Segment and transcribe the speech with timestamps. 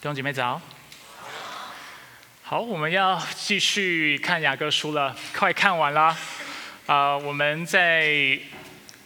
[0.00, 0.58] 弟兄姐妹早。
[2.40, 6.16] 好，我们要继续看雅各书了，快看完了。
[6.86, 8.38] 啊，我们在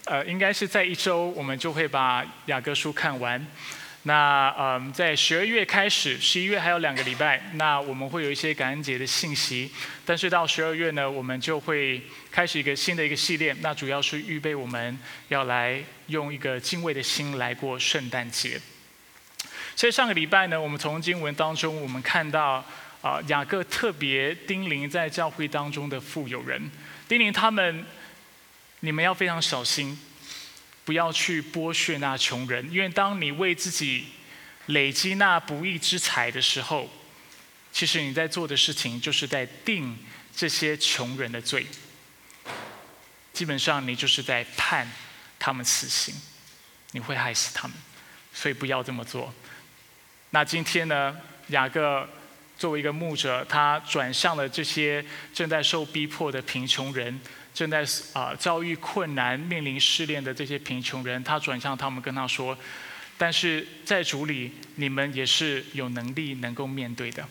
[0.05, 3.45] 呃，应该是在一周，我们就会把雅各书看完。
[4.05, 9.73] 那嗯，在十二月开始，十一月还有两个礼拜，那我们会有一些感恩节的信息。
[10.07, 12.01] 但是到十二月呢，我们就会
[12.31, 18.61] 开始一个新的一个系列，那主要是预备我们要来用一个敬畏的心来过圣诞节。
[19.77, 22.65] 所以上个礼拜呢，我们从经文当中，我们看到
[23.03, 26.71] 啊，雅各特别叮咛在教会当中的富有人，
[27.09, 27.85] 叮咛他们，
[28.81, 29.99] 你们要非常小心。
[30.87, 34.05] 不要去剥削那穷人，因为当你为自己
[34.67, 36.91] 累积那不义之财的时候，
[37.73, 39.97] 其实你在做的事情就是在定
[40.37, 41.67] 这些穷人的罪。
[43.33, 44.87] 基本上你就是在判
[45.39, 46.15] 他们死刑，
[46.91, 47.75] 你会害死他们，
[48.35, 49.33] 所以不要这么做。
[50.35, 51.17] 那今天呢，
[51.51, 52.05] 雅各
[52.59, 57.21] 作为一个牧者，他转向了这些正在受逼迫的贫穷人。
[57.55, 62.59] 正在啊遭遇困难、面临试炼的这些贫穷人，他转向他们，跟他说
[63.17, 67.25] ：“但是在主里，你们也是有能力能够面对的。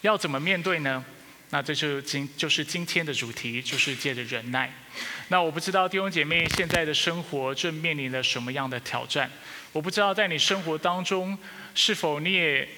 [0.00, 1.04] 要怎么面对呢？
[1.50, 4.72] 那这就今就是今天的主题，就是借着忍耐。
[5.28, 9.30] 那我不知道弟兄姐妹现在的生活正面临着什么样的挑战？
[9.72, 11.36] 我不知道在你生活当中。”
[11.74, 12.68] 是否你也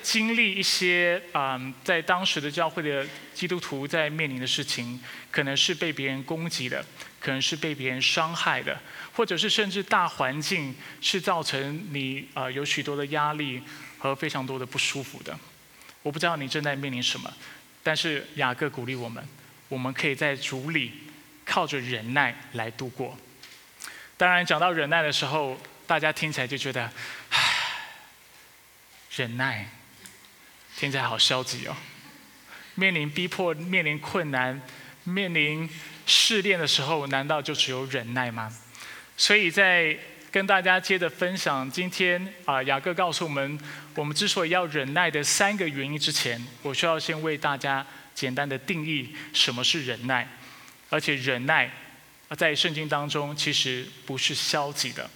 [0.00, 4.98] 经历一些啊，在当时的教会的基督徒在面临的事情，
[5.30, 6.82] 可能是被别人攻击的，
[7.20, 8.80] 可能是被别人伤害的，
[9.12, 13.62] 或者是甚至大环境是造成你啊有许多的压力
[13.98, 15.38] 和非常多的不舒服的。
[16.02, 17.30] 我不知道你正在面临什么，
[17.82, 19.22] 但是雅各鼓励我们，
[19.68, 20.92] 我们可以在主里
[21.44, 23.14] 靠着忍耐来度过。
[24.16, 26.90] 当然，讲到忍耐的时候，大家听起来就觉得。
[27.30, 27.52] 唉
[29.16, 29.66] 忍耐，
[30.76, 31.74] 听起来好消极哦。
[32.74, 34.60] 面临逼迫、面临困难、
[35.04, 35.66] 面临
[36.04, 38.54] 试炼的时候，难道就只有忍耐吗？
[39.16, 39.96] 所以在
[40.30, 43.58] 跟大家接着分享今天啊，雅各告诉我们，
[43.94, 50.28] 我们之所以要忍耐的三个原因之前，我需要先为大家简单的定义什么是忍耐，
[50.90, 51.70] 而且忍耐
[52.36, 55.08] 在圣经当中其实不是消极的。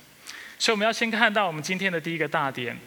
[0.60, 2.78] 所以我们要先看到我们今天的第一个大点。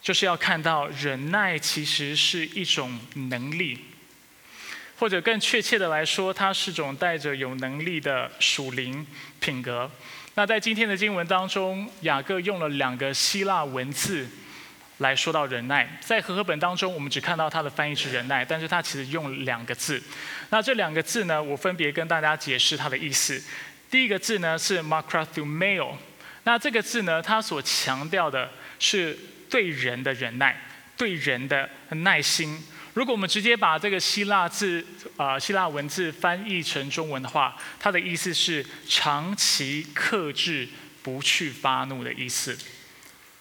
[0.00, 3.78] 就是要看到忍耐其实是一种能力，
[4.98, 9.06] 或者更确切的来说，它是种带着有能力的属灵
[9.38, 9.88] 品格。
[10.34, 14.26] 那在今天的经文当中，雅各用了两个希腊文字
[14.98, 15.88] 来说到忍耐。
[16.00, 20.02] 在和合本当中，我们只看到它的翻译是忍耐，但是它其实用两个字。
[20.50, 23.40] 那这两个字呢，我分别跟大家解释它的意思。
[23.88, 25.92] 第一个字呢是 “macrothumeo”，
[26.44, 29.18] 那这个字呢，它所强调的是。
[29.52, 30.58] 对人的忍耐，
[30.96, 32.58] 对人的耐心。
[32.94, 34.82] 如果我们直接把这个希腊字
[35.18, 40.66] 啊希腊文字翻译成中文的话，它的意思是长期克制、
[41.02, 42.56] 不去发怒的意思。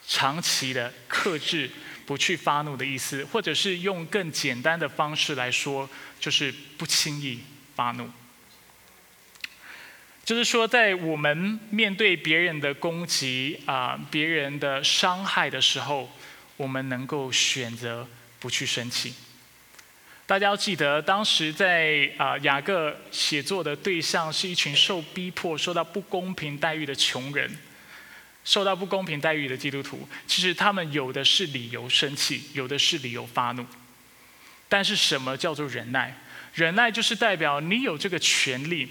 [0.06, 1.72] 长期的克制、
[2.06, 5.90] 不去发怒的意思，或者是用更简单的方式来说，
[6.20, 7.40] 就是不轻易
[7.74, 8.12] 发怒。
[10.24, 16.10] 就是说，在我们面对别人的攻击啊、别人的伤害的时候，
[16.58, 18.08] 我们能够选择
[18.40, 19.14] 不去生气。
[20.28, 27.58] 大家要记得，当时在啊雅各写作的对象是一群受逼迫、受到不公平待遇的穷人，
[28.46, 30.08] 受到不公平待遇的基督徒。
[30.28, 33.66] 其实他们有的是理由生气，有的是理由发怒。
[34.70, 36.16] 但是什么叫做忍耐？
[36.54, 38.88] 忍耐就是代表你有这个权利。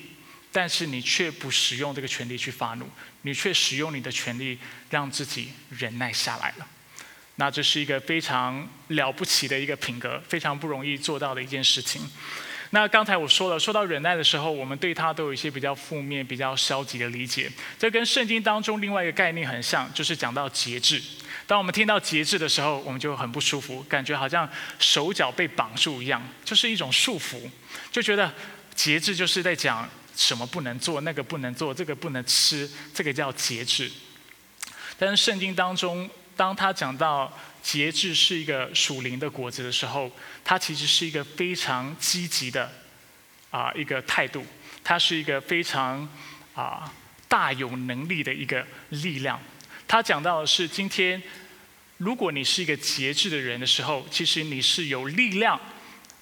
[0.52, 2.88] 但是你却不使用这个权利去发怒，
[3.22, 4.58] 你却使用你的权利
[4.90, 6.66] 让自己忍耐下来了。
[7.36, 12.02] 那这是一个非常了不起的一个品格，非常不容易做到的一件事情。
[12.72, 17.50] 那刚才我说了，说到忍耐的时候，我们对它都有一些比较负面、比较消极的理解。
[17.78, 21.00] 这跟圣经当中另外一个概念很像，就是讲到节制。
[21.46, 24.48] 当我们听到节制的时候，我们就很不舒服，感觉好像
[24.78, 27.40] 手脚被绑住一样，就是一种束缚，
[27.90, 28.32] 就觉得
[28.74, 29.88] 节制就是在讲。
[30.20, 33.90] 什么不能做，那个不能做，这个不能吃，这个叫节制。
[34.98, 40.12] 但是圣经当中，当他讲到节制是一个属灵的果子的时候，
[40.44, 42.70] 它其实是一个非常积极的
[43.50, 44.44] 啊一个态度，
[44.84, 46.06] 它是一个非常
[46.54, 46.92] 啊
[47.26, 49.40] 大有能力的一个力量。
[49.88, 51.20] 他讲到的是，今天
[51.96, 55.58] 如果你是一个节制的人的时候，其实你是有力量、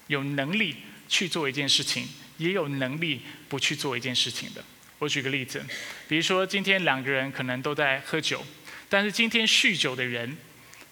[0.07, 0.77] 有能力
[1.09, 2.07] 去做一件事情。
[2.39, 4.63] 也有能力不去做一件事情的。
[4.97, 5.63] 我举个例子，
[6.07, 8.43] 比如说今天两个人可能都在喝酒，
[8.89, 10.35] 但是今天酗酒的人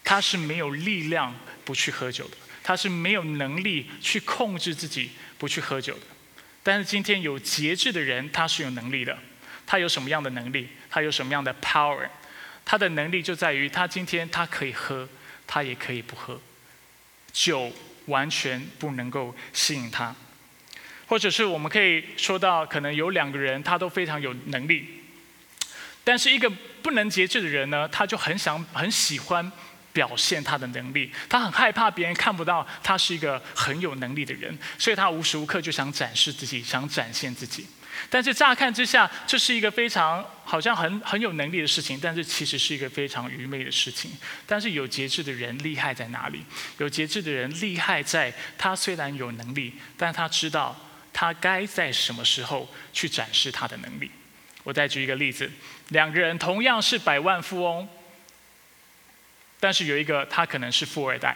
[0.04, 1.36] 他是没有力量
[1.66, 6.06] 不去喝酒的，他是没有能力去控制自己不去喝酒的。
[6.64, 9.18] 但是今天有节制的人，他是有能力的。
[9.66, 10.70] 他有什么样的能力？
[10.90, 12.08] 他有什么样的 power？
[12.64, 15.08] 他的能力就在于他今天他可以喝，
[15.46, 16.40] 他也可以不喝。
[17.34, 17.72] 酒
[18.06, 20.16] 完全不能够吸引他，
[21.08, 24.86] 或者是我们可以说到，可能有两个人他都非常有能力，
[26.04, 26.50] 但是一个
[26.84, 29.52] 不能节制的人呢，他就很想很喜欢
[29.94, 37.66] 表现他的能力，他很害怕别人看不到他是一个很有能力的人，所以他无时无刻就想展示自己，想展现自己。
[38.12, 44.12] 但是乍看之下，这是一个非常好像很很有能力的事情，但是其实是一个非常愚昧的事情。
[44.46, 46.44] 但是有节制的人厉害在哪里？
[46.78, 50.80] 有节制的人厉害在，他虽然有能力，但他知道
[51.18, 54.12] 他该在什么时候去展示他的能力。
[54.64, 55.50] 我再举一个例子：
[55.88, 57.90] 两个人同样是百万富翁，
[59.60, 61.36] 但是有一个他可能是富二代，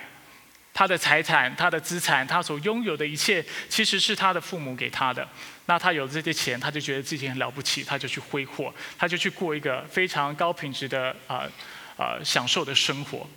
[0.72, 5.28] 他的财产、他的资产、他所拥有的一切，其实是他的父母给他的。
[5.66, 11.50] 那他有这些钱，他就觉得自己很了不起，他就去挥霍，他就去过一个非常高品质的啊
[11.98, 13.28] 啊享受的生活。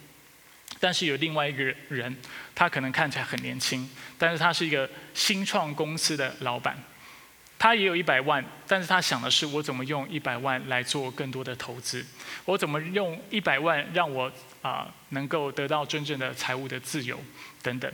[0.85, 2.15] 但是有另外一个人，
[2.55, 3.89] 他可能看起来很年轻，
[4.19, 6.77] 但是他是一个新创公司的老板，
[7.59, 12.05] 他也有一百万，但是他想的是我怎么用一百万来做更多的投资，
[12.45, 17.19] 我怎么用一百万让我啊能够得到真正的财务的自由
[17.63, 17.91] 等等。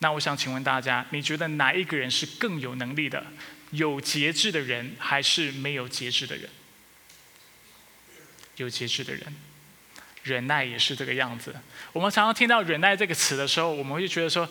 [0.00, 3.24] 那我想请问大家，你觉得哪一个人是更有能力的？
[3.70, 6.50] 有节制的人还是没有节制的人？
[8.56, 9.34] 有节制的人，
[10.22, 11.54] 忍耐也是这个样子。
[11.92, 14.48] 我们常常听到“忍耐”这个词的时候，我们会觉得说，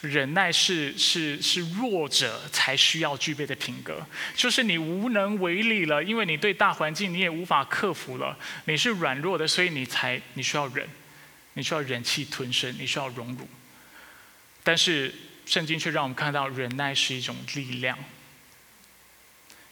[0.00, 4.04] 忍耐是是是弱者才需要具备的品格，
[4.34, 10.88] 就是你无能为力了，因为你对大环境你也无法克服了，你是软弱的，所以你才你需要忍，
[11.54, 13.48] 你需要忍气吞声，你需要荣辱。
[14.62, 15.14] 但是
[15.44, 17.98] 圣经却让我们看到，忍耐是一种力量。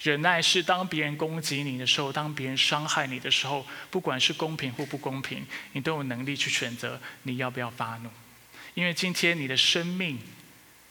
[0.03, 8.11] 忍耐是当别人攻击你的时候，当别人伤害你的时候，不管是公平或不公平，你都有能力去选择你要不要发怒。
[8.75, 10.19] 因为今天你的生命，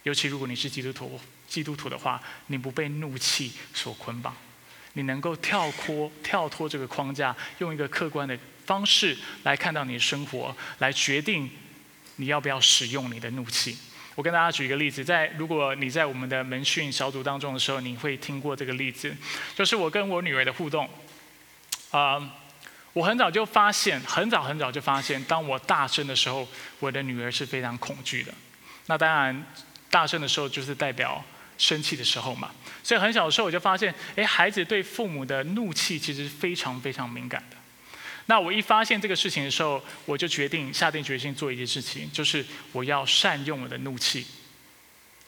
[0.04, 4.34] 尤其如果你是基督徒，基督徒的话，你不被怒气所捆绑，
[4.94, 11.50] 你能够跳脱跳脱这个框架，用一个客观的方式来看到你的生活，来决定
[12.16, 13.78] 你要不要使用你的怒气。
[14.16, 19.16] 我跟大家举一个例子，在如果你在我们的门训小组当中的时候，你会听过这个例子，
[19.56, 20.90] 就是我跟我女儿的互动。
[21.92, 22.22] 啊，
[22.94, 26.48] 我很早就发现，很早很早就发现，当我大声的时候，
[26.80, 28.34] 我的女儿是非常恐惧的。
[28.88, 29.46] 那当然，
[29.90, 31.24] 大声的时候就是代表
[31.58, 32.52] 生气的时候嘛。
[32.84, 37.58] 所以很小的时候我就发现，哎，孩子对父母的怒气其实非常非常敏感的。
[38.32, 44.26] 那我一发现这个事情的时候，我就决定下定决心做一件事情，就是我要善用我的怒气，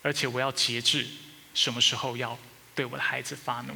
[0.02, 1.06] 而且我要节制
[1.54, 2.40] 什么时候要
[2.74, 3.74] 对我的孩子发怒。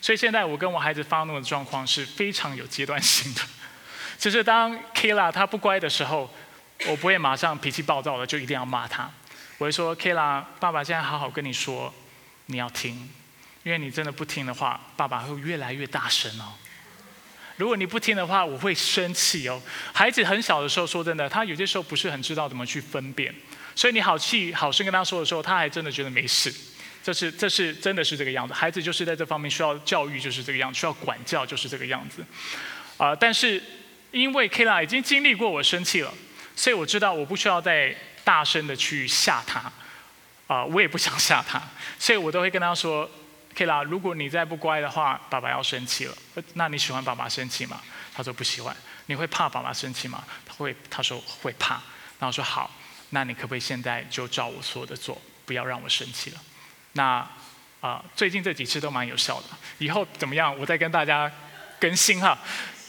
[0.00, 3.42] 所以现在我跟我孩子发怒的状况是非常有阶段性的。
[4.18, 6.28] 就是当 Kila 他不乖的时候，
[6.88, 9.08] 我不会马上脾气暴躁的就一定要骂他，
[9.58, 11.94] 我会说 Kila，爸爸现在好好跟你说，
[12.46, 13.08] 你要听，
[13.62, 16.54] 因为你真的不听的话，爸爸会越来越大声哦。
[17.56, 19.60] 如果你不听的话，我会生气哦。
[19.92, 23.34] 孩子很小的时候，说真的，他有些时候不是很知道怎么去分辨，
[23.74, 26.52] 所以你好气好声跟他说的时候，他还真的觉得没事。
[27.02, 32.24] 这是这是真的是这个样子，孩子就是在这方面需要教育，就是这个样子，需要管教，就是这个样子。
[32.98, 33.62] 啊，但是
[34.10, 36.12] 因为 K 拉已经经历过我生气了，
[36.54, 39.72] 所以我知道我不需要再大声的去吓他，
[40.46, 41.62] 啊，我也不想吓他，
[41.98, 43.10] 所以我都会跟他说。
[43.56, 46.14] 可以啦，如果你再不乖的话，爸爸要生气了。
[46.54, 47.80] 那你喜欢爸爸生气吗？
[48.14, 48.76] 他说不喜欢。
[49.06, 50.22] 你会怕爸爸生气吗？
[50.44, 51.80] 他会，他说会怕。
[52.18, 52.70] 然后说好，
[53.10, 56.40] 那你可不可以现在就照我说的做，不要让我生气了？
[56.92, 57.26] 那
[57.80, 59.46] 啊，最近这几次都蛮有效的。
[59.78, 60.54] 以后怎么样？
[60.58, 61.32] 我再跟大家
[61.80, 62.38] 更新哈。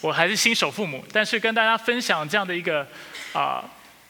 [0.02, 2.86] 我还是新手父母，但是跟大家分享这样的一个
[3.32, 3.64] 啊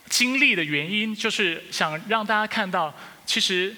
[0.09, 2.91] 经历的原因，就是想让大家看到，
[3.27, 3.75] 其实。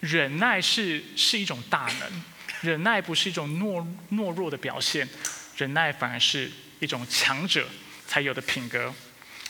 [0.00, 2.22] 忍耐是是一种大能，
[2.60, 5.08] 忍耐不是一种懦懦弱的表现，
[5.56, 6.50] 忍耐反而是
[6.80, 7.66] 一种强者
[8.06, 8.92] 才有的品格。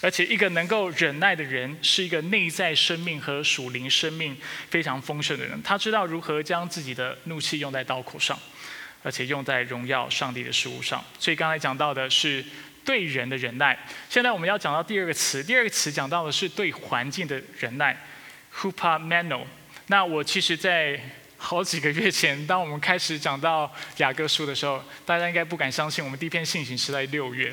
[0.03, 4.37] 而且，一个能够忍耐的人，是一个内在生命和属灵生命
[4.69, 5.61] 非常丰盛的人。
[5.63, 8.39] 他知道如何将自己的怒气用在刀口上，
[9.03, 11.03] 而且用在荣耀上帝的事物上。
[11.19, 12.45] 所以，刚才讲到的是
[12.85, 13.77] 对人的忍耐。
[14.11, 17.99] 现在我们要讲到第二个词，第二个词讲到的是对环境的忍耐
[18.55, 19.45] ，hupamano。
[19.89, 21.01] 那我其实，在
[21.37, 27.53] 好几个月前，当我们开始讲到雅各书的时候，大家应该不敢相信，我们第一篇信息是在六月，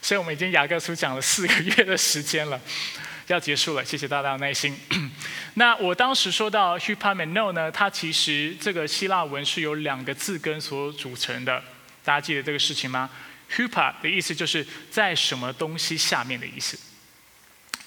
[0.00, 2.60] 所以我们已经雅各书讲了四个月的时间了，
[3.28, 3.84] 要结束了。
[3.84, 4.76] 谢谢大家的耐心。
[5.54, 11.62] 那我当时说到 hupameno 呢，它其实这个希腊文是由两个字根所组成的，
[12.02, 13.08] 大家记得这个事情吗
[13.54, 16.76] ？hupa 的意思就是在什么东西下面的意思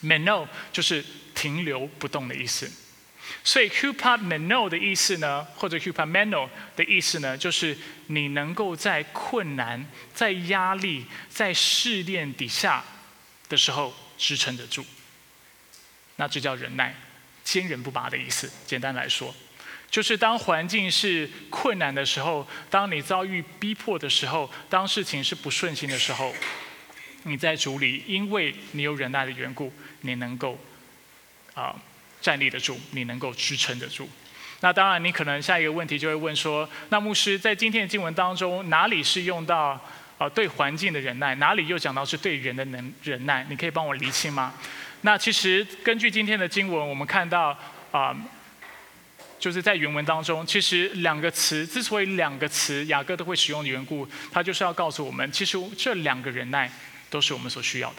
[0.02, 1.04] ，meno 就是
[1.34, 2.72] 停留不动的意思。
[3.46, 12.84] 所以 hupameno 的意思呢，或者 hupameno 的意思呢，就是你能够在困难、在压力、在试炼底下
[13.48, 14.86] 的时候支撑得住。
[16.18, 16.94] 那这叫忍耐。
[17.46, 18.52] 坚韧不拔的意思。
[18.66, 19.32] 简单来说，
[19.92, 26.34] 就是当环境是困难的时候，当你遭遇逼迫的时候，当事情是不顺心的时候，
[27.22, 29.72] 你在主里，因为你有忍耐的缘故，
[30.02, 30.60] 你能够
[31.54, 31.80] 啊
[32.26, 34.10] 站立得住，你能够支撑得住。
[34.62, 39.80] 那当然，你可能下一个问题就会问说：那牧师在今天的经文当中，哪里是用到
[40.18, 43.46] 啊对环境的忍耐，哪里又讲到是对人的能忍耐？
[43.48, 44.56] 你可以帮我厘清吗？
[45.02, 47.56] 那其实根据今天的经文，我们看到
[47.92, 48.18] 啊，
[49.38, 56.72] 就是在原文当中，其实两个词之所以两个词雅各都会使用的缘故，他就是要告诉我们，其实这两个忍耐
[57.12, 57.98] 都是我们所需要的，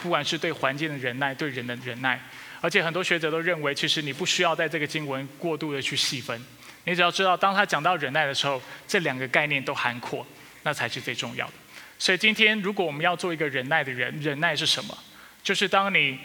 [0.00, 2.20] 不管是对环境的忍耐，对人的忍耐。
[2.62, 6.40] 而且很多学者都认为，其实你不需要在这个经文过度的去细分，
[6.84, 10.24] 你只要知道，当他讲到忍耐的时候，这两个概念都含括，
[10.62, 11.52] 那才是最重要的。
[11.98, 14.96] 所以今天如果我们要做一个忍耐的人，忍耐是什么？
[15.42, 16.18] 就是当你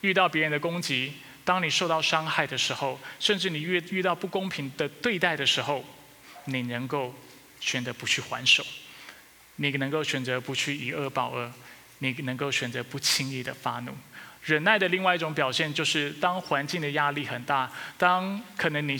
[0.00, 1.12] 遇到别人的攻击，
[1.44, 5.84] 当你受到伤害的时候，甚至你遇遇到不公平的对待的时候，
[6.44, 7.12] 你能够
[7.58, 8.64] 选择不去还手，
[9.56, 11.52] 你能够选择不去以恶报恶，
[11.98, 13.92] 你能够选择不轻易的发怒。
[14.44, 18.98] 忍耐的另外一种表现，就是当环境的压力很大，当可能你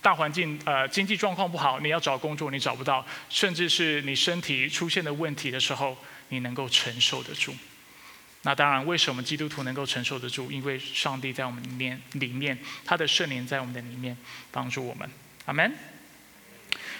[0.00, 5.96] 大环境呃经济状况不好，你要找工作你找不到，甚至是你身体出现的问题的时候，
[6.28, 7.54] 你能够承受得住。
[8.42, 10.50] 那当然，为什么基督徒能够承受得住？
[10.50, 14.16] 因为上帝在我们里面，里面他的圣灵在我们的里面
[14.50, 15.10] 帮助我们。
[15.46, 15.97] 阿门。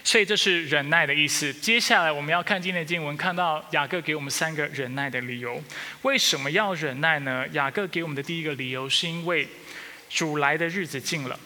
[0.09, 1.53] 所以这是忍耐的意思。
[1.53, 5.63] 接下来我们要看今天的经文，看到雅各给我们三个忍耐的理由。
[6.01, 7.47] 为什么要忍耐呢？
[7.53, 9.47] 雅各给我们的第一个理由是因为
[10.09, 11.39] 主来的日子近了。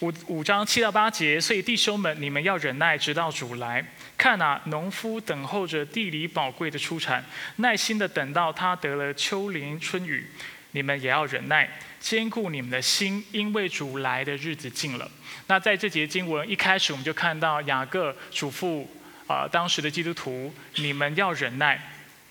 [0.00, 3.84] 五五章七到八节，所以弟兄们，你们要忍耐，直到主来。
[4.18, 7.24] 看啊，农夫等候着地里宝贵的出产，
[7.58, 10.26] 耐心的等到他得了秋霖春雨。
[10.72, 15.08] 你们也要忍耐，坚固你们的心，因为主来的日子近了。
[15.46, 18.84] 那在这节经文一开始，我们就看到雅各嘱咐
[19.28, 21.80] 啊，当时的基督徒，你们要忍耐，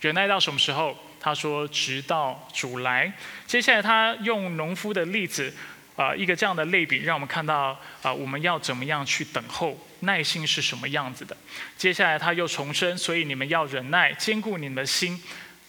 [0.01, 0.97] 忍耐到什么时候？
[1.21, 3.13] 他说，直到主来。
[3.45, 5.53] 接下来他用农夫的例子。
[5.95, 11.35] 啊，一个这样的类比，让我们看到啊，我们要怎么样去等候，耐心是什么样子的。
[11.75, 15.21] 接下来他又重申，所以你们要忍耐，坚固你们的心。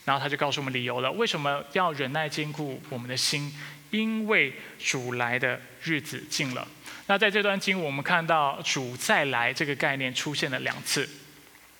[0.04, 3.52] 然后他就告诉我们理由了，为什么要忍耐坚固我们的心？
[3.90, 6.66] 因为主来的日子近了。
[7.06, 11.08] 那在这段经，我们看到主再来这个概念出现了两次。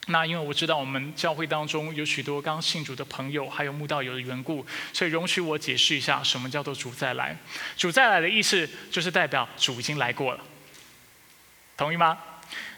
[0.07, 7.37] 那因为我知道我们教会当中有许多刚信主的朋友，还有慕道友的缘故，所以容许我解释一下什么叫做主再来。
[7.77, 10.41] 主再来的意思就是代表主已经来过了，
[11.77, 12.19] 同意吗？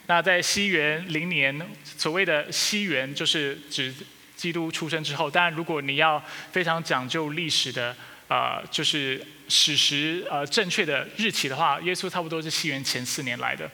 [0.06, 3.94] 那在西元零年，所谓的西元就是指
[4.36, 5.30] 基督出生之后。
[5.30, 7.96] 当然，如果你要非常讲究历史的，
[8.32, 13.70] 呃，就是史实呃正确的日期的话，耶稣差不多是西元前四年来的。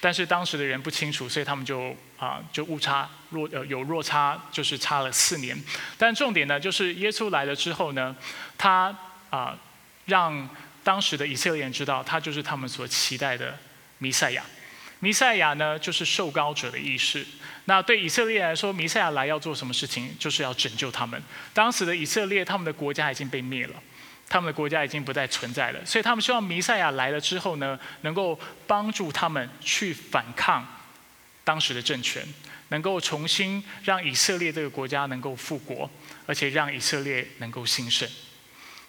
[0.00, 5.56] 但是当时的人不清楚，所以他们就啊就误差落呃有落差，就是差了四年。
[5.96, 8.16] 但重点呢，就是耶稣来了之后呢，
[8.58, 8.92] 他
[9.30, 9.56] 啊
[10.06, 10.48] 让
[10.82, 13.56] 当时的以色列人知道，他就是他们所期待的
[13.98, 14.42] 弥赛亚。
[14.98, 17.24] 弥赛亚呢，就是受膏者的意识。
[17.66, 20.16] 那对以色列来说，弥赛亚来要做什么事情？
[20.18, 21.22] 就是要拯救他们。
[21.54, 23.74] 当时的以色列，他们的国家已经被灭了。
[24.30, 30.64] 他们的国家已经不再存在了，所以他们希望弥赛亚来了之后呢，能够帮助他们去反抗
[31.42, 32.24] 当时的政权，
[32.68, 35.90] 能够重新让以色列这个国家能够复国，
[36.26, 38.08] 而且让以色列能够兴盛。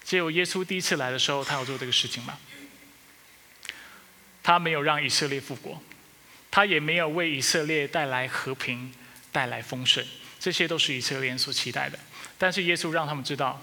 [0.06, 2.38] 只有耶稣第一次来的时候，他要做这个事情吗？
[4.44, 5.82] 他没有让以色列复国，
[6.52, 8.94] 他也没有为以色列带来和平、
[9.32, 10.06] 带来丰盛，
[10.40, 11.98] 这些都是以色列人所期待的。
[12.38, 13.60] 但是耶稣让他们知道。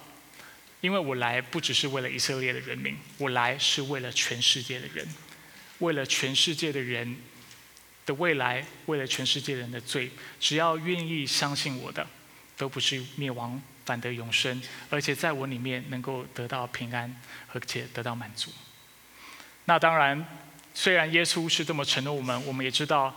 [0.80, 5.06] 因为我来不只是为了以色列的人民，我来是为了全世界的人，
[5.78, 7.16] 为了全世界的人
[8.06, 12.06] 的未来，为了全世界人的罪，只要愿意相信我的，
[12.56, 17.20] 都不是灭亡，反得永生，而且在我里面能够得到平安，
[17.52, 18.52] 而且得到满足。
[19.64, 20.26] 那当然，
[20.72, 23.14] 虽然耶稣是这么承诺我们，我们也知道，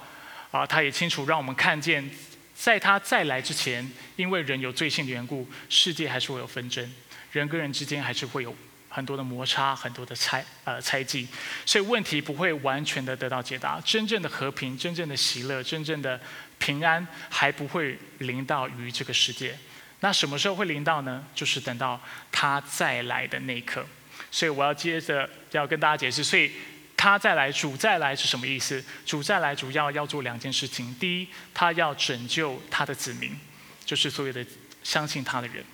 [0.52, 2.10] 啊，他也清楚让我们看见。
[2.54, 6.94] 在他再来之前，因为人有罪性的缘故，世界还是会有纷争，
[7.32, 8.56] 人跟人之间还是会有
[8.90, 11.28] 很多的摩擦，很多的猜呃猜忌，
[11.66, 13.82] 所以问题不会完全的得到解答。
[13.82, 16.20] 真正的和平、真正的喜乐、真正的
[16.60, 19.58] 平安，还不会临到于这个世界。
[20.02, 21.24] 那什么时候会临到呢？
[21.34, 22.00] 就是等到
[22.32, 23.86] 他再来的那一刻。
[24.30, 26.52] 所以我要接着要跟大家解释，所以。
[26.98, 28.84] 他再来，主再来是什么意思？
[29.08, 30.94] 主再来主要要做两件事情。
[31.00, 33.36] 第一，他要拯救他的子民，
[33.84, 34.46] 就是所有的
[34.84, 35.66] 相信他的人。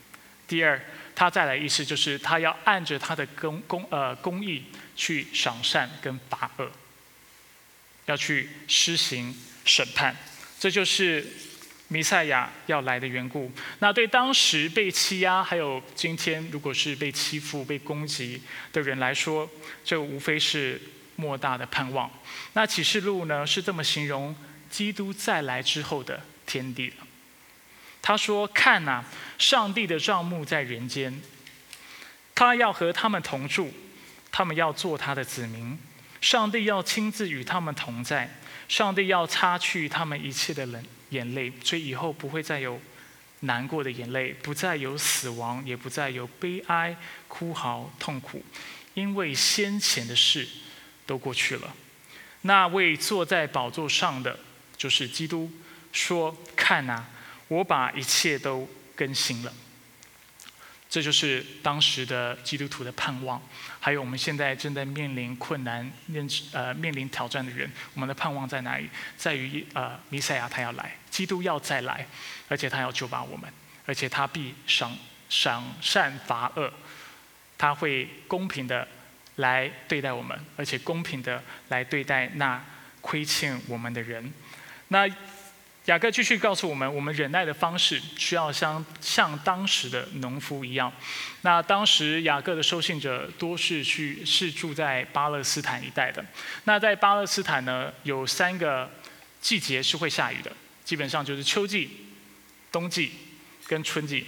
[0.47, 0.81] 第二，
[1.17, 6.71] 他再来意思就是他要按着他的公公呃公义去赏善跟罚恶，
[8.05, 10.15] 要去施行审判。
[10.59, 11.25] 这就是
[11.87, 13.51] 弥赛亚要来的缘故。
[13.79, 18.39] 那对当时被欺压，还有今天如果是被欺负、被攻击
[18.71, 19.49] 的人来说，
[19.83, 20.79] 这无非是。
[21.19, 22.07] 莫大的盼望。
[22.53, 23.43] 那启示录呢？
[23.43, 24.35] 是这么形容
[24.69, 26.93] 基督再来之后的天地
[28.07, 29.03] 他说：“看呐，
[29.37, 31.21] 上帝的帐幕在人间，
[32.33, 33.73] 他要和他们同住，
[34.31, 35.77] 他们要做他的子民。
[36.21, 42.79] 上帝要亲自与他们同在，上帝要擦去他们一切的冷眼泪，所以以后不会再有
[43.41, 46.95] 难过的眼泪，不再有死亡，也不再有悲哀、
[47.27, 48.41] 哭嚎、痛苦，
[48.93, 50.47] 因为先前的事。”
[51.05, 51.75] 都过去了。
[52.43, 54.39] 那位坐在宝座上的
[54.77, 55.51] 就是基督，
[55.91, 57.05] 说：“看呐，
[57.47, 59.53] 我把一切都更新了。”
[60.89, 63.41] 这就是当时的基督徒的盼望。
[63.79, 68.89] 还有我们现在正在面临困难、面呃面临挑战的人，我们的盼望在哪里？
[69.17, 72.07] 在于呃弥赛亚他要来，基督要再来，
[72.47, 73.51] 而且他要救拔我们，
[73.85, 74.97] 而且他必赏
[75.29, 76.71] 赏善罚恶，
[77.57, 78.87] 他会公平的。
[79.37, 82.59] 来对待我们，而且公平的来对待那
[83.01, 84.33] 亏欠我们的人。
[84.87, 85.07] 那
[85.87, 90.91] 雅各继续告诉我们，我们忍耐的方式需要像像当时的农夫一样。
[91.43, 96.23] 那当时雅各的收信者多是去是住在巴勒斯坦一带的。
[96.65, 98.91] 那在巴勒斯坦呢，有三个
[99.39, 100.51] 季节是会下雨的，
[100.83, 101.89] 基本上就是秋季、
[102.69, 103.13] 冬季
[103.65, 104.25] 跟春季。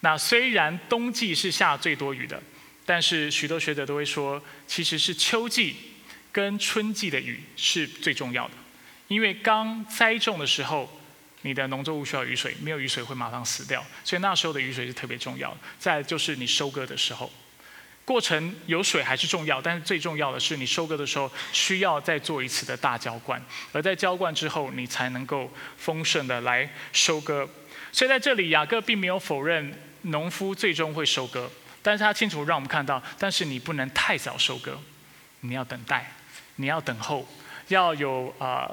[0.00, 2.42] 那虽然冬季是下最多雨的。
[2.86, 5.76] 但是许多学者都会说，其实是秋季
[6.32, 8.54] 跟春季的雨是最重要的，
[9.10, 10.88] 因为刚栽种的时候，
[11.42, 15.56] 你的农作物需要雨水，没有雨水会马上死掉，所以那时候的雨水是特别重要的。
[15.80, 17.28] 再就是你收割的时候，
[18.04, 23.42] 过程有水还是重要，但是最重要的是你收割的时候需要再做一次的大浇灌，
[23.72, 27.48] 而在浇灌之后，你才能够丰盛的来收割。
[27.90, 31.50] 所以在这里，雅各并没有否认农夫最终会收割。
[31.82, 34.78] 但是他清楚让我们看到，但是你不能太早收割，
[35.40, 36.14] 你要等待，
[36.56, 37.26] 你要等候，
[37.68, 38.70] 要有啊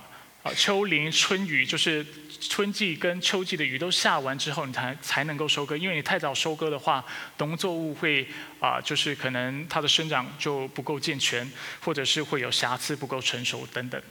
[0.54, 2.06] 秋霖春雨，就是
[2.40, 5.76] 春季跟秋季的雨都下完之后，你才才能够收割。
[5.76, 7.04] 因为你太早收割的话，
[7.38, 8.28] 农作物会
[8.60, 11.50] 啊就是可能它的生长就不够健全，
[11.82, 14.02] 或者是会有瑕疵不够成熟等等。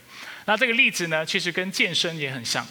[0.45, 2.67] 那这个例子呢，其实跟健身也很像。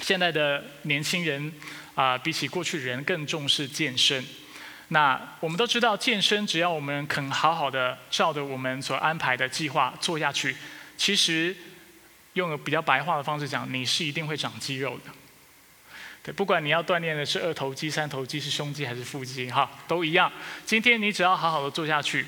[0.00, 1.52] 现在的年轻人
[1.94, 4.24] 啊，比起过去人更重视健身。
[4.88, 10.54] 那我们都知道，健身只要我们肯好好的照着我们所安排的计划做下去，
[10.96, 11.56] 其实
[12.34, 15.10] 用比较白话的方式讲，你是一定会长肌肉的。
[16.22, 20.30] 对，不管你要锻炼的是二头肌、三头肌、是胸肌还是腹肌，哈，都一样。
[20.64, 22.26] 今天你只要好好的做下去，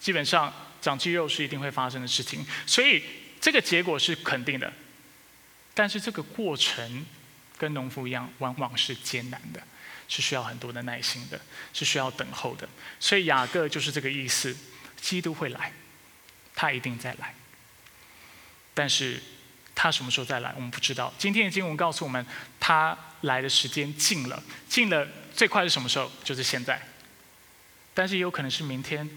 [0.00, 2.46] 基本上长肌肉是一定会发生的事情。
[2.66, 3.02] 所以
[3.40, 4.72] 这个结果是肯定的，
[5.74, 7.04] 但是这个过程
[7.56, 9.62] 跟农夫一样，往往是艰难的。
[10.10, 11.38] 是需要很多的耐心的，
[11.74, 12.66] 是需要等候的。
[12.98, 14.56] 所以雅各就是这个意思，
[14.98, 15.70] 基督会来，
[16.54, 17.34] 他一定再来。
[18.72, 19.22] 但是
[19.80, 21.14] 他什么时候再来，我们不知道。
[21.16, 22.26] 今天的经文告诉我们，
[22.58, 26.10] 他来的时间近了，近了最快是什么时候？
[26.24, 26.82] 就是现在。
[27.94, 29.08] 但是也有可能是明天，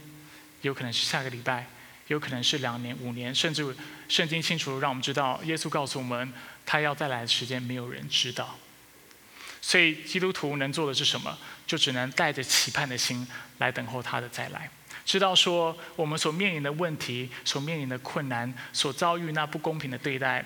[0.62, 1.66] 有可能是下个礼拜，
[2.10, 3.76] 有可能是两年、五年，甚至
[4.08, 6.32] 圣经清楚让我们知道，耶稣告诉我们，
[6.64, 8.60] 他要再来的时间，没有人知道。
[9.64, 11.36] 所以基督徒能做的是什么？
[11.66, 14.70] 就只能带着期盼的心来等候他的再来，
[15.12, 20.46] 知道说我们所面临的问题、所面临的困难、所遭遇那不公平的对待，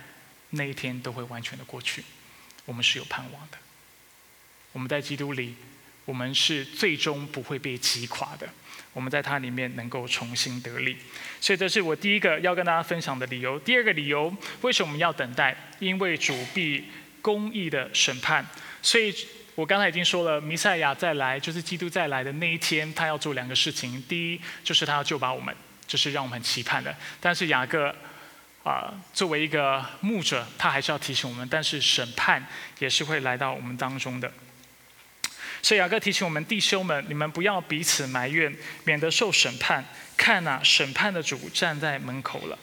[0.50, 2.04] 那一天都会完全的过去。
[2.66, 3.60] 我们是有盼望的。
[4.72, 5.54] 我们在基督里，
[6.04, 8.50] 我们是最终不会被击垮的。
[8.92, 10.98] 我们在它里面能够重新得力。
[11.40, 13.60] 所以这是我第一个要跟大家分享的理由。
[13.60, 15.56] 第二个理由，为什么我们要等待？
[15.78, 16.86] 因为主必
[17.22, 18.44] 公义的审判。
[18.82, 19.16] 所以
[19.56, 24.04] 我刚才已经说了，弥赛亚再来就是基督再来的那一天，他要做两个事情。
[24.04, 25.56] 第一，就是他要救把我们，
[25.88, 26.94] 这是让我们很期盼的。
[27.22, 27.96] 但是雅各
[28.64, 32.46] 啊，作为一个牧者，他还是要提醒我们，但是审判
[32.80, 34.30] 也是会来到我们当中的。
[35.62, 39.86] 所以雅各提醒我们弟兄们，你们不要彼此埋怨，免得受审判。
[40.18, 42.60] 看呐，审判的主站在门口了。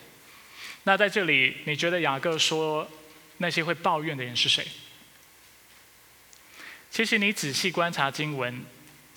[0.85, 2.87] 那在这里，你觉得雅各说
[3.38, 4.66] 那些会抱怨的人是谁？
[6.92, 8.62] 其实你仔细观察经文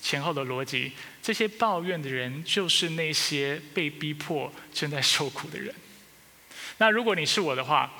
[0.00, 5.74] 前后的逻辑，这些抱怨的人就是那些被逼迫、正在受苦的人。
[6.78, 7.92] 那如果你是我的话，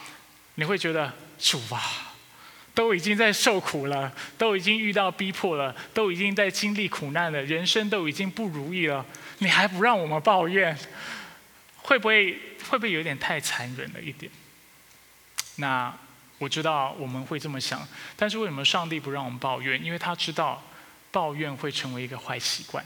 [0.54, 2.14] 你会觉得主啊，
[2.74, 9.04] 都已经在受苦了，都已经遇到逼迫了，都已经在经历苦难了，人生都已经不如意了，
[9.38, 10.74] 你还不让我们抱怨，
[11.82, 12.32] 会不会
[12.70, 14.32] 会不会有点太残忍了一点？
[15.56, 15.94] 那
[16.38, 19.82] 我知道我们会这么想，但是为什么上帝不让我们抱怨？
[19.82, 20.62] 因为他知道
[21.10, 22.84] 抱怨会成为一个坏习惯，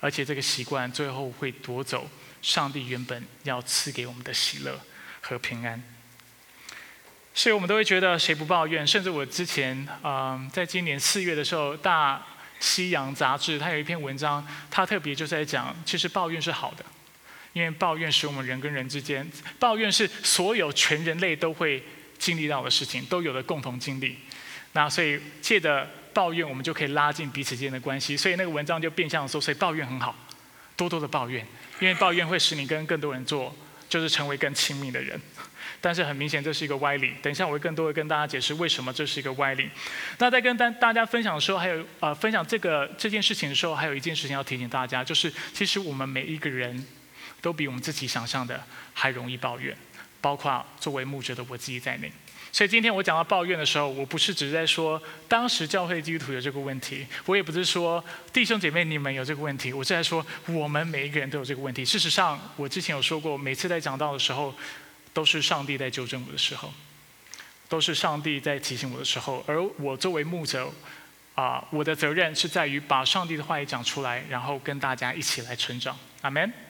[0.00, 2.08] 而且这个习惯最后会夺走。
[2.40, 4.80] 上帝原本要赐给我们的喜乐
[5.20, 5.82] 和平安，
[7.34, 8.86] 所以我们都会觉得谁不抱怨？
[8.86, 12.24] 甚至我之前嗯，在今年四月的时候，《大
[12.60, 16.84] 西洋杂志》它有一篇文章，它特别就在讲，其实抱怨是好的，
[17.54, 21.82] 因为抱怨使我们人跟人之间，抱怨是所有全人类都会
[22.18, 24.16] 经历到的事情，都有的共同经历。
[24.72, 28.16] 那所以借着抱怨，我们就可以拉近彼此间的关系。
[28.16, 30.14] 所以那个文章就变相说，所以抱怨很好，
[30.76, 31.46] 多多的抱怨。
[31.80, 33.54] 因为抱怨会使你跟更多人做，
[33.88, 35.20] 就是成为更亲密的人。
[35.80, 37.14] 但是很明显，这是一个歪理。
[37.22, 39.70] 等一下我会更多的跟大家解释为什么这是一个歪理。
[40.18, 46.84] 那在跟大大家分享的时候，还有呃分享这个这件事情的时候，还有一件事情要提醒大家，就是其实我们每一个人
[47.40, 48.60] 都比我们自己想象的
[48.92, 49.76] 还容易抱怨，
[50.20, 52.10] 包括作为牧者的我自己在内。
[52.50, 58.02] 所以今天我讲到抱怨的时候，我不是只是在说当时教会基督徒有这个问题，我也不是说
[58.32, 61.84] 弟兄姐妹你们有这个问题，我是在说我们每一个人都有这个问题。
[61.84, 64.54] 事实上，我之前有说过，每次在讲到的时候，
[65.12, 66.72] 都是上帝在纠正我的时候，
[67.68, 70.72] 都是上帝在提醒我的时候，而我作为牧者，
[71.34, 75.96] 啊，我的责任是在于把上帝的话语讲出来，然后跟大家一起来成长。
[76.22, 76.67] 阿门。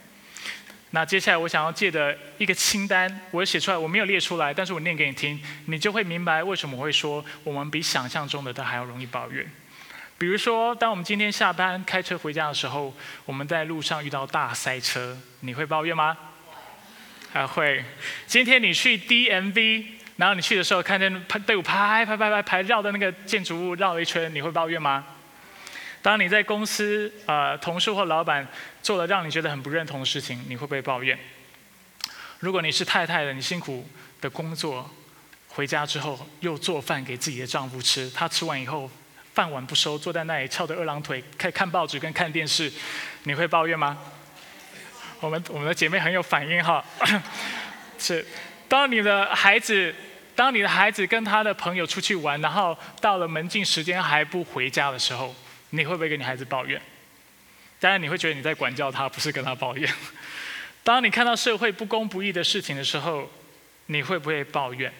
[0.90, 9.46] 那接下来我想要借的一个清单，我写出来，我没有列出来，但是我念给你听，你就会明白为什么我会说我们比想象中的都还要容易抱怨。
[10.16, 12.92] 比如说，当我们今天下班开车回家的时候，
[13.24, 16.16] 我们在路上遇到大塞车，你会抱怨吗？
[17.32, 17.84] 还会。
[18.26, 19.84] 今天你去 DMV，
[20.16, 25.04] 然后你去的时候看见排队伍排排排排排绕的那个建筑物绕了一圈，你会抱怨吗？
[26.08, 28.48] 当你在公司，呃，同事或老板
[28.82, 31.18] 做了让你觉得很不认同的事情，你会不会抱怨？
[32.38, 33.86] 如果你是太太的，你辛苦
[34.18, 34.90] 的工作，
[35.48, 38.90] 回家之后又做饭给自己的丈夫吃，他吃完以后
[39.34, 42.72] 饭碗不收，坐在那里翘着二郎腿，看看报纸跟看电视，
[43.24, 43.98] 你会抱怨吗？
[45.20, 46.82] 我们我们的姐妹很有反应哈，
[47.98, 48.26] 是，
[48.66, 49.94] 当你的孩子，
[50.34, 55.34] 当你的孩子跟他的朋友出去玩，然后到了门禁时间还不回家的时候。
[55.70, 56.80] 你会不会跟你孩子抱怨？
[57.80, 59.88] 当然，你会觉得你在管教他，不是跟他抱怨。
[60.82, 63.30] 当你看到社会不公不义的事情的时候，
[63.86, 64.92] 你会不会抱怨？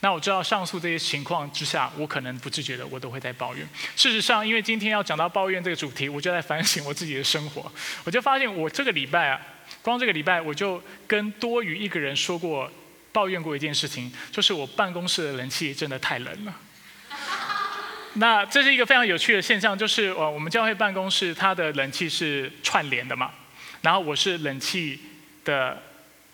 [0.00, 3.68] 那我知道上述这些情况之下，我可能不自觉的我都会在抱怨。
[3.94, 7.70] 事实上，因为今天要讲到抱怨这个主题，我就在反省我自己的生活。
[8.04, 9.40] 我就发现，我这个礼拜啊，
[9.82, 12.70] 光这个礼拜我就跟多余一个人说过
[13.12, 16.54] 抱怨过一件事情，就是我办公室的冷气真的太冷了。
[18.16, 23.30] 那这是一个非常有趣的现象，就是呃，我们教会办公室它的冷气是串联的嘛，
[23.82, 25.00] 然后我是冷气
[25.44, 25.82] 的，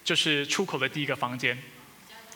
[0.04, 1.56] 就是出口的第一个房间，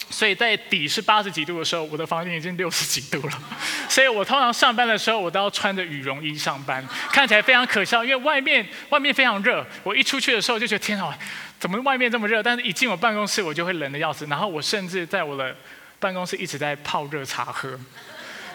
[0.08, 3.38] 所以在底是八十几度的时候，我的房间已经六十几度了，
[3.86, 11.14] 所以我通常上班的时候，我都要穿着羽绒衣上班，看起来非常可笑，因为外面外面非常热，我一出去的时候就觉得天啊，
[11.60, 12.42] 怎么外面这么热？
[12.42, 15.54] 但是一进我办公室，我就会冷的要死，然后我甚至在我的
[16.00, 17.78] 办公室一直在泡热茶喝。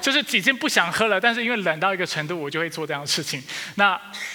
[0.01, 3.43] 就是已经不想喝了，但是因为冷到一个程度，我就会做这样的事情。
[3.75, 3.91] 那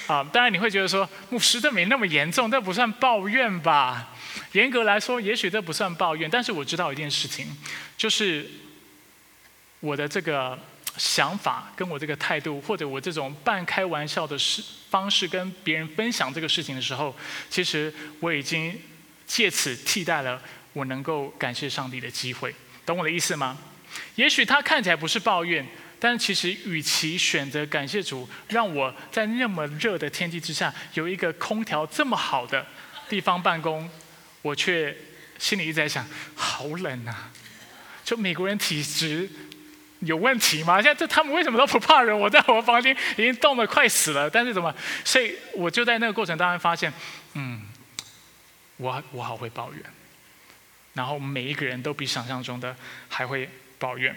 [0.06, 4.10] 啊，当然你会觉得说，牧师这没那么严重，这不算抱怨吧？
[4.52, 6.28] 严格来说，也许这不算抱怨。
[6.28, 7.46] 但是我知道一件事情，
[7.96, 8.48] 就是
[9.80, 10.58] 我的这个
[10.96, 17.14] 想法，跟我这个态度，或者我这种半开玩笑的事方式，跟别人分享这个事情的时候，
[17.50, 18.78] 其实我已经
[19.26, 20.40] 借此替代了
[20.72, 22.54] 我能够感谢上帝的机会。
[22.84, 23.58] 懂我的意思吗？
[24.16, 25.66] 也许他看起来不是抱怨，
[25.98, 32.64] 但其实与其选择感谢主，让我在那么热的天气之下有一个空调这么好的
[33.08, 33.88] 地方办公，
[34.42, 34.96] 我却
[35.38, 37.30] 心里一直在想：好冷啊！
[38.04, 39.28] 就美国人体质
[40.00, 40.76] 有问题吗？
[40.80, 42.18] 现在这他们为什么都不怕人？
[42.18, 44.72] 我在我房间已经冻得快死了，但是怎么？
[45.04, 46.92] 所以我就在那个过程当中发现，
[47.32, 47.62] 嗯，
[48.76, 49.82] 我我好会抱怨。
[50.92, 52.76] 然后每一个人都比想象中的
[53.08, 53.48] 还会
[53.78, 54.14] 抱怨。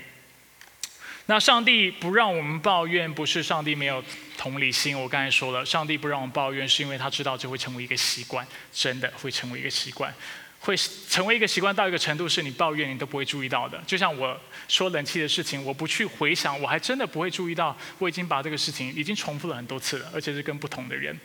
[1.25, 4.03] 那上帝不让我们抱怨，不是上帝没有
[4.37, 4.97] 同理心。
[4.97, 10.13] 我刚才说了，上帝不让我们抱怨，是因为他知道这会成为一个习惯，真的会成为一个习惯。
[10.59, 13.81] 会成为一个习惯到一个程度，是你抱怨你都不会注意到的。
[13.85, 21.17] 就像我说冷气的事情，我不去回想，我还真的不会注意到，我已经把这个事情已经重复了很多次了，而且是跟不同的人。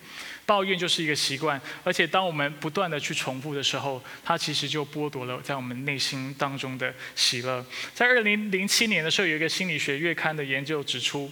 [0.45, 7.65] 抱怨就是一个习惯，而且当我们不断的去重复的时候，它其实就剥夺了在我们内心当中的喜乐。
[7.95, 11.31] 在二零零七年的时候，有一个心理学月刊的研究指出，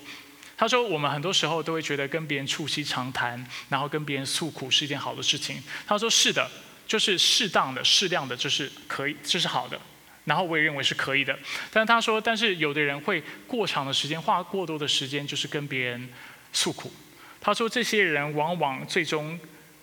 [0.56, 5.62] 他说我们很多时候都会觉得跟别人促膝长谈，然后跟别人诉苦是一件好的事情。
[5.86, 6.50] 他说是的。
[6.90, 9.80] 就是适当的、适量的，这是可以，这是好的。
[10.24, 11.38] 然后我也认为是可以的。
[11.72, 16.08] 但是他说，但是有的人会过长的时间，花过多的时间，就是跟别人
[16.52, 16.92] 诉苦。
[17.40, 19.38] 他说，这些人往往最终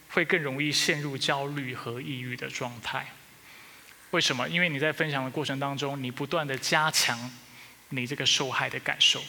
[0.09, 3.07] 会更容易陷入焦虑和抑郁的状态。
[4.11, 4.47] 为什么？
[4.47, 7.31] 因为你在分享的过程当中，你不断的加强
[7.89, 9.21] 你这个受害的感受，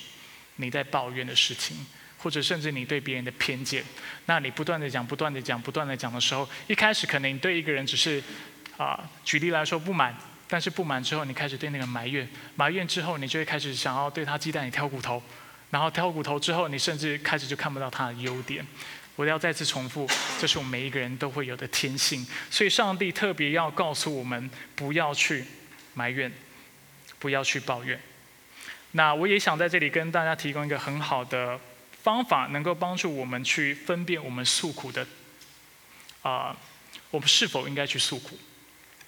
[0.57, 1.87] 你在抱怨的事情。
[2.21, 3.81] 或者甚至你对别人的偏见，
[4.27, 8.21] 那你不断的讲、不断的讲、不断的讲的时候，一开始可能你对一个人只是
[8.77, 10.13] 啊，举例来说不满，
[10.49, 15.23] 但是不满之后，你开始对那个埋怨，埋怨之后，你就会开始想要对他鸡蛋里挑骨头，
[15.71, 18.67] 然后挑骨头之后，你甚至开始就看不到他的优点。
[19.17, 25.45] 我要再次重复，这是我们每一个人都会有的天性，所以上帝特别要告诉我们，不要去
[25.95, 26.33] 埋怨，
[27.19, 28.01] 不要去抱怨。
[28.93, 31.59] 那我也想在这里跟大家提供一个很好的。
[32.01, 35.07] 方法能够帮助我们去分辨我们诉苦的，
[36.23, 36.57] 啊，
[37.11, 38.39] 我们是否应该去诉苦？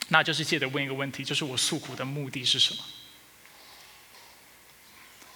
[0.09, 2.83] 那就是借着问一个问题，就是我诉苦的目的是什么？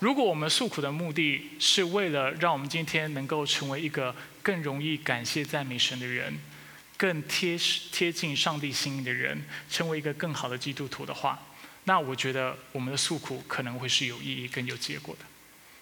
[0.04, 6.38] 如果我们诉苦的目的是为了让我们今天能够成为一个更容易感谢赞美神的人，
[6.98, 7.56] 更贴
[7.90, 11.40] 贴近上帝心意的人，成为一个更好的基督徒的话，
[11.84, 15.24] 那我觉得我们的诉苦可能会是有意义、更有结果的。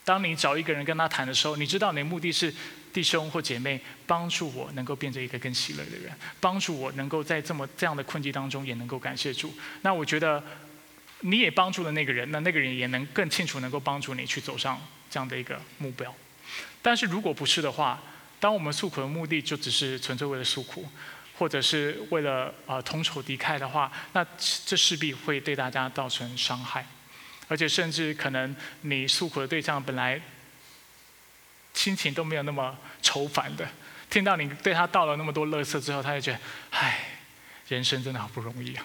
[0.04, 2.54] 当你找一个人跟他谈的时候，你知道你的目的是
[2.92, 9.52] 弟兄或姐妹帮助我能够变成一个更喜乐的人，帮助我能够在这么这样的困境当中也能够感谢主。
[9.80, 10.40] 那我觉得
[11.22, 14.80] 你也帮助了那个人，那那个人也能更清楚能够帮助你去走上
[15.10, 16.14] 这样的一个目标。
[16.82, 18.00] 但是如果不是的话，
[18.40, 20.84] 当我们诉苦的目的就只是纯粹为了诉苦，
[21.38, 24.26] 或者是为了呃同仇敌忾的话，那
[24.66, 26.84] 这势必会对大家造成伤害。
[27.48, 30.20] 而且甚至可能你诉苦的对象本来
[31.74, 33.68] 心情都没有那么愁烦的，
[34.10, 37.08] 听到你对他倒了那么多垃圾之后，他就觉得，唉，
[37.68, 38.84] 人生真的好不容易啊。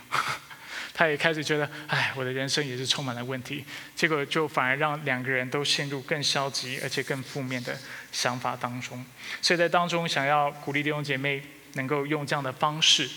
[0.98, 3.64] 他也开始觉得，唉，我的人生也是充满了问题。
[3.96, 7.78] 结果就反而让两个人都陷入更消极而且更负面的
[8.12, 9.06] 想法当中。
[9.40, 13.08] 所以在当中想要鼓励弟兄姐妹能够用这样的方式。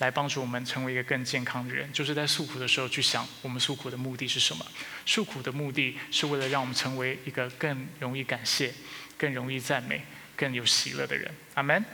[0.00, 4.64] 来帮助我们成为一个更健康的人，就是在诉苦的时候去想，我们诉苦的目的是什么？
[5.04, 8.72] 诉苦的目的是为了让我们成为一个更容易感谢、
[9.18, 10.00] 更容易赞美、
[10.34, 11.30] 更有喜乐的人。
[11.52, 11.84] 阿门。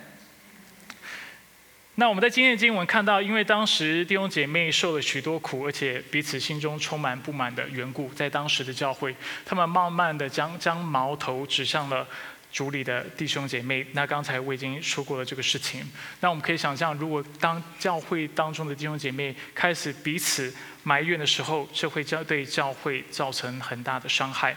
[1.97, 12.07] 那我们在今天的经文看到，因为当时弟兄姐妹受了许多苦，而且彼此心中充满不满的缘故，在当时的教会，他们慢慢的将将矛头指向了。
[12.53, 15.85] 主里的弟兄姐妹，那刚才我已经说过了这个事情。
[16.21, 24.57] 那我们可以想象，如果当教会当中的弟兄姐妹开始彼此埋怨的时候，这会将对教会造成很大的伤害。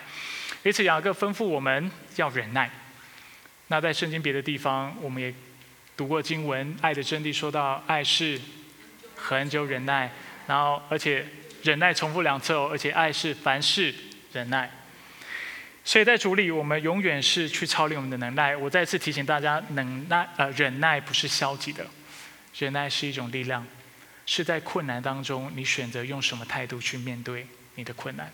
[0.63, 2.69] 因此，雅各吩咐我们要忍耐。
[3.67, 5.34] 那在圣经别的地方，我们也
[6.00, 8.40] 读过经文，爱的真谛说到，爱是
[9.18, 10.10] 很久忍耐，
[10.48, 11.28] 然后而且
[11.62, 13.94] 忍耐重复两次哦，而且爱是凡事
[14.32, 14.72] 忍耐。
[15.84, 18.56] 所以在主里，我们永远是去操练我们的能耐。
[18.56, 21.86] 我再次提醒大家，能耐呃忍耐不是消极的，
[22.58, 23.68] 忍耐是一种力量，
[24.26, 28.32] 是在困难当中，你选择用什么态度去面对你的困难。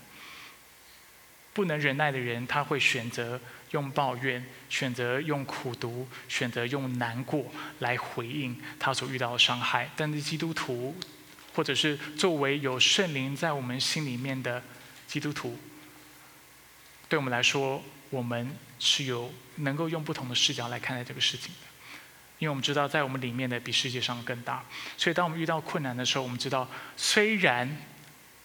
[1.51, 7.45] 不能忍耐的人，他会选择用抱怨，选择用苦读，选择用难过
[7.79, 9.89] 来回应他所遇到的伤害。
[9.95, 10.95] 但是基督徒，
[11.53, 14.63] 或者是作为有圣灵在我们心里面的
[15.07, 15.57] 基督徒。
[17.07, 21.67] 对我们来说，我们是有能够用不同的视角来看待这个事情的，
[22.39, 24.63] 因为我们知道，在我们里面的比世界上更大。
[24.97, 27.77] 所以，当我们遇到困难的时候，我们知道，虽然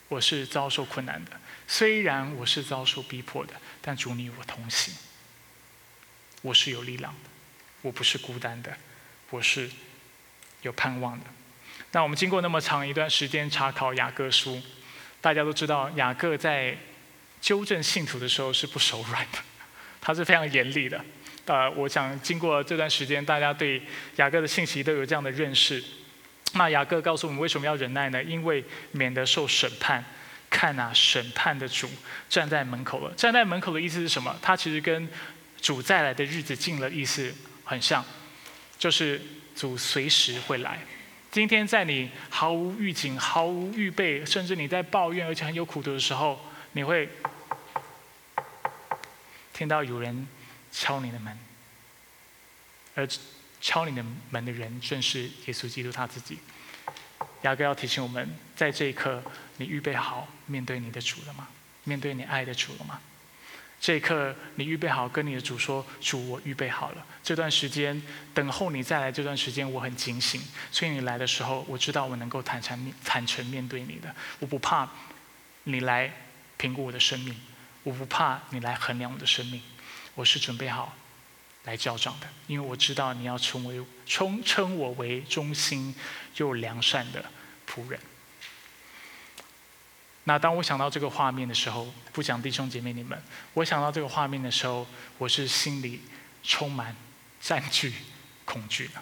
[0.09, 1.33] 我是遭受困难的，
[1.67, 4.95] 虽然我是遭受逼迫的，但主你与我同行，
[6.43, 7.31] 我是有力量的，
[7.83, 8.77] 我不是孤单的，
[9.31, 9.71] 我是
[10.63, 11.27] 有盼望的。
[11.93, 14.61] 那我们经过那么长一段时间查考雅各书，
[15.21, 16.77] 大家都知道雅各在。
[17.41, 19.39] 纠正信徒的时候是不手软的，
[19.99, 21.03] 他是非常严厉的。
[21.47, 23.81] 呃，我想经过这段时间，大家对
[24.17, 25.83] 雅各的信息都有这样的认识。
[26.53, 28.23] 那雅各告诉我们为什么要忍耐呢？
[28.23, 30.05] 因为免得受审判。
[30.51, 31.89] 看啊，审判的主
[32.29, 33.11] 站在门口了。
[33.15, 34.39] 站在门口的意思是什么？
[34.43, 35.09] 他其实跟
[35.61, 38.05] 主再来的日子近了意思很像，
[38.79, 39.21] 就是
[39.55, 40.79] 主随时会来。
[41.31, 46.41] 今天在你毫无预警、毫无预备，甚至你在抱怨而且很有苦读的时候，
[46.73, 47.09] 你会
[49.53, 50.27] 听到有人
[50.73, 51.39] 敲你的门，
[52.95, 53.09] 而
[53.61, 56.39] 敲你的门的人正是耶稣基督他自己。
[57.43, 59.23] 雅各要提醒我们，在这一刻，
[59.59, 61.47] 你预备好面对你的主了吗？
[61.85, 63.01] 面对你爱的主了吗？
[63.81, 67.07] 这一刻，你预备好跟你的主说：“主，我预备好了。
[67.23, 68.01] 这段时间
[68.35, 70.39] 等候你再来，这段时间我很警醒，
[70.71, 74.15] 所以你来的时候，我知道我能够坦诚面坦诚面对你的。
[74.39, 74.87] 我不怕
[75.65, 76.13] 你来
[76.59, 77.35] 评估我的生命，
[77.83, 79.63] 我不怕你来衡量我的生命，
[80.15, 80.95] 我是准备好
[81.65, 85.95] 来交账的，因为我知道你要成为称称我为忠心
[86.37, 87.25] 又良善的
[87.67, 87.99] 仆人。”
[90.25, 93.21] 那当我想到这个画面的时候，不讲弟兄姐妹你们，
[93.55, 94.87] 我想到这个画面的时候，
[95.19, 96.03] 我是心里
[96.43, 96.95] 充满
[97.41, 97.93] 占据、
[98.45, 99.01] 恐惧的，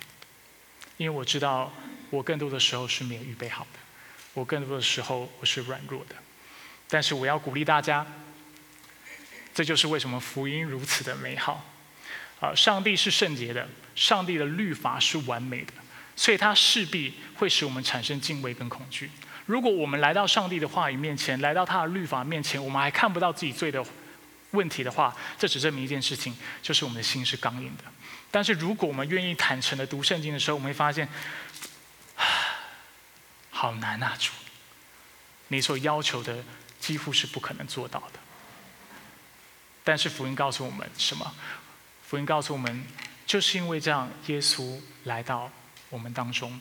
[0.96, 1.72] 因为我知道
[2.10, 3.78] 我更多的时候是没有预备好的，
[4.32, 6.14] 我更多的时候我是软弱的。
[6.88, 8.06] 但是我要鼓励大家，
[9.52, 11.64] 这就是为什么福音如此的美好。
[12.40, 15.72] 啊，上帝是圣洁的，上帝的律法是完美的，
[16.14, 19.10] 所以它势必会使我们产生敬畏跟恐惧。
[19.48, 23.82] 如果我们来到上帝的话语面前，来到他的律法面前，我们还看不到自己罪的
[24.50, 27.84] 问题的话，这只证明一件事情，就是我们的心是刚硬的。
[28.30, 31.08] 但是如果我们愿意坦诚的读圣经的时候，我们会发现，
[33.48, 34.32] 好难啊，主！
[35.48, 36.44] 你所要求的
[36.78, 38.20] 几乎是不可能做到的。
[39.82, 41.34] 但是福音告诉我们什么？
[42.06, 42.84] 福音告诉我们，
[43.26, 45.50] 就是因为这样，耶稣来到
[45.88, 46.60] 我们当中，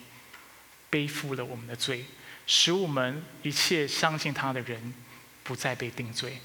[0.88, 2.06] 背负了我们的罪。
[2.48, 4.94] 使我们一切相信他的人
[5.44, 6.40] 不再被定罪，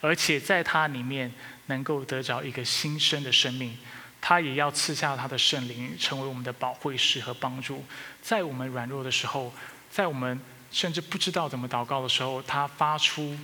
[0.00, 1.32] 而且在他里面
[1.66, 3.76] 能够得着一个新生的生命。
[4.20, 7.84] 他也要赐下他的圣灵，成为我们的保惠师和帮助。
[8.22, 9.52] 在我们软弱的时候，
[9.90, 13.36] 在我们甚至不知道怎么祷告的时候，他发出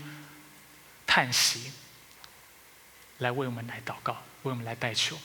[1.04, 1.72] 叹息，
[3.18, 4.12] 来为我们来祷告，
[4.44, 5.18] 为我们来代求。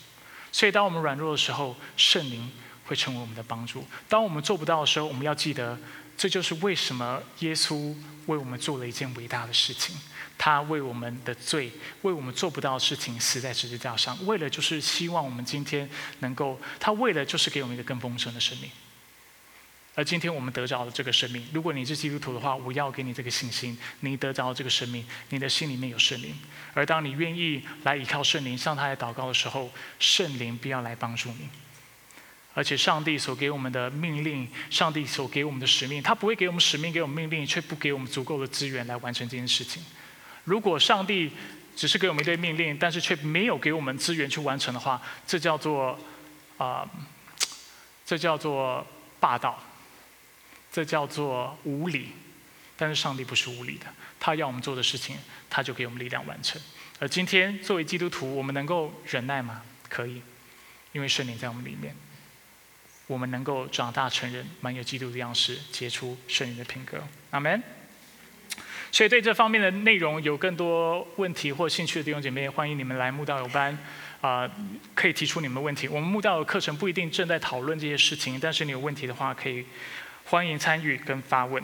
[0.52, 2.52] 所以，当我们软弱的时候，圣灵
[2.88, 3.86] 会成为我们的帮助。
[4.10, 5.78] 当我们做不到的时候，我们要记得。
[6.16, 7.94] 这就是为什么耶稣
[8.28, 9.96] 为我们做了一件伟大的事情，
[10.38, 11.72] 他为我们的罪，
[12.04, 18.70] 为我们做不到的事情死在十字架上，为了就是希望我们今天能够，他为了就是给我们一个更丰盛的生命。
[19.96, 26.34] 而今天我们得着了这个生命，如果你是基督徒的话，我要给你这个信心，你得着这个生命，你的心里面有圣灵，
[26.74, 31.48] 而当你愿意来依靠圣灵，向他来祷告的时候，圣灵必要来帮助你。
[32.54, 39.84] 而且上帝所给我们的命令，上帝所给我们的使命，他不会给我们使命，给我们命令，却不给我们足够的资源来完成这件事情。
[40.44, 41.32] 如果上帝
[41.76, 45.98] 只是给我们一堆命令，但是却没有给我们资源去完成的话，这叫做
[46.58, 46.88] 啊，
[48.06, 48.86] 这叫做
[49.20, 49.62] 霸道，
[50.72, 52.10] 这叫做无理。
[52.76, 53.86] 但是上帝不是无理的，
[54.20, 55.18] 他要我们做的事情，
[55.50, 56.62] 他就给我们力量完成。
[57.00, 59.62] 而今天作为基督徒，我们能够忍耐吗？
[59.90, 60.22] 可以，
[60.92, 61.96] 因为圣灵在我们里面。
[63.08, 66.98] 我们能够长大成人，满有基督的样式，结出圣灵的品格。
[67.32, 67.62] 阿门。
[68.92, 73.78] 所以对这方面的内容有更多问题或兴趣的弟兄姐妹，欢迎你们来慕道友班，
[74.22, 74.50] 啊，
[74.94, 75.88] 可以提出你们的问题。
[75.88, 79.66] 我们慕道的课程不一定正在讨论这些事情，但是你有问题的话，可以。
[80.34, 81.64] 欢迎参与跟发问。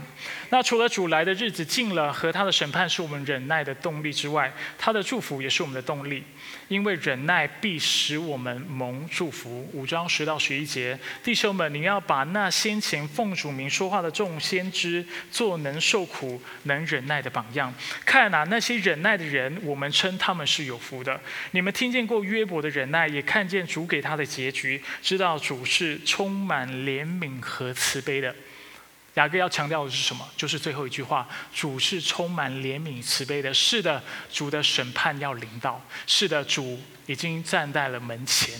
[0.52, 6.24] 那除了主来的日子近了和他的审判是我们忍耐的动力之外，他的祝福也是我们的动力。
[6.68, 9.68] 因为忍耐必使我们蒙祝福。
[9.74, 17.74] 五章十到十一节，弟兄们，你要把那先前奉主名说话的众先知做能受苦、能忍耐的榜样。
[18.06, 21.20] 看哪，那些忍耐的人，我们称他们是有福的。
[21.54, 28.36] 你们听见过约伯的忍耐，也看见主给他的结局，知道主是充满怜悯和慈悲的。
[29.20, 30.26] 雅各要强调的是什么？
[30.38, 33.54] 就是最后一句话：主是充满怜悯慈悲的。
[33.54, 35.82] 是的，主的审判要临到。
[36.08, 38.58] 是的，主已经站在了门前，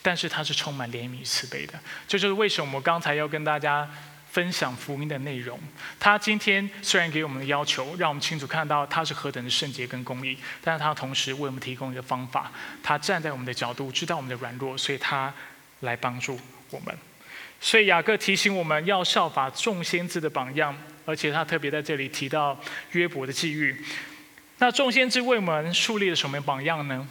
[0.00, 1.74] 但是他是充满怜悯慈悲的。
[2.06, 3.90] 这就是为什么我刚才要跟大家
[4.30, 5.58] 分享福音的内容。
[5.98, 12.52] 他今天虽然给我们的要求，让我们清楚看到他是何等的圣洁跟公义，但是他同时为我们提供一个方法。
[12.84, 15.34] 他站在我们的角度，知道我们的软弱，所以他
[15.80, 16.38] 来帮助
[16.70, 16.96] 我们。
[17.60, 22.58] 所以雅各提醒我们要效法众先知的榜样，而且他特别在这里提到
[22.92, 23.84] 约伯的际遇。
[24.58, 27.06] 那众先知为我们树立了什么榜样呢？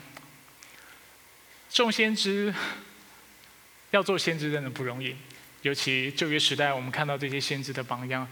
[1.70, 2.54] 众先知
[3.92, 5.16] 要做先知真的不容易，
[5.62, 8.28] 尤其旧约时代，我们看到这些先知的榜样，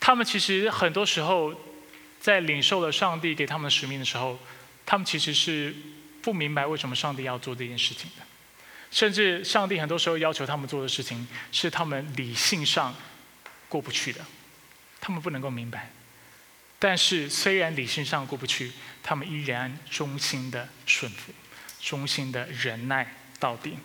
[0.00, 1.54] 他们其实很多时候
[2.20, 4.38] 在领受了上帝给他们的使命的时候，
[4.84, 5.74] 他们其实是
[6.22, 8.22] 不明白为什么上帝要做这件事情的，
[8.94, 12.94] 甚至上帝很多时候要求他们做的事情是他们理性上
[13.68, 14.20] 过不去的，
[15.00, 15.90] 他们不能够明白。
[16.78, 18.70] 但是虽然理性上过不去，
[19.02, 21.32] 他们依然忠心的顺服，
[21.80, 23.04] 忠心的忍耐
[23.40, 23.76] 到底。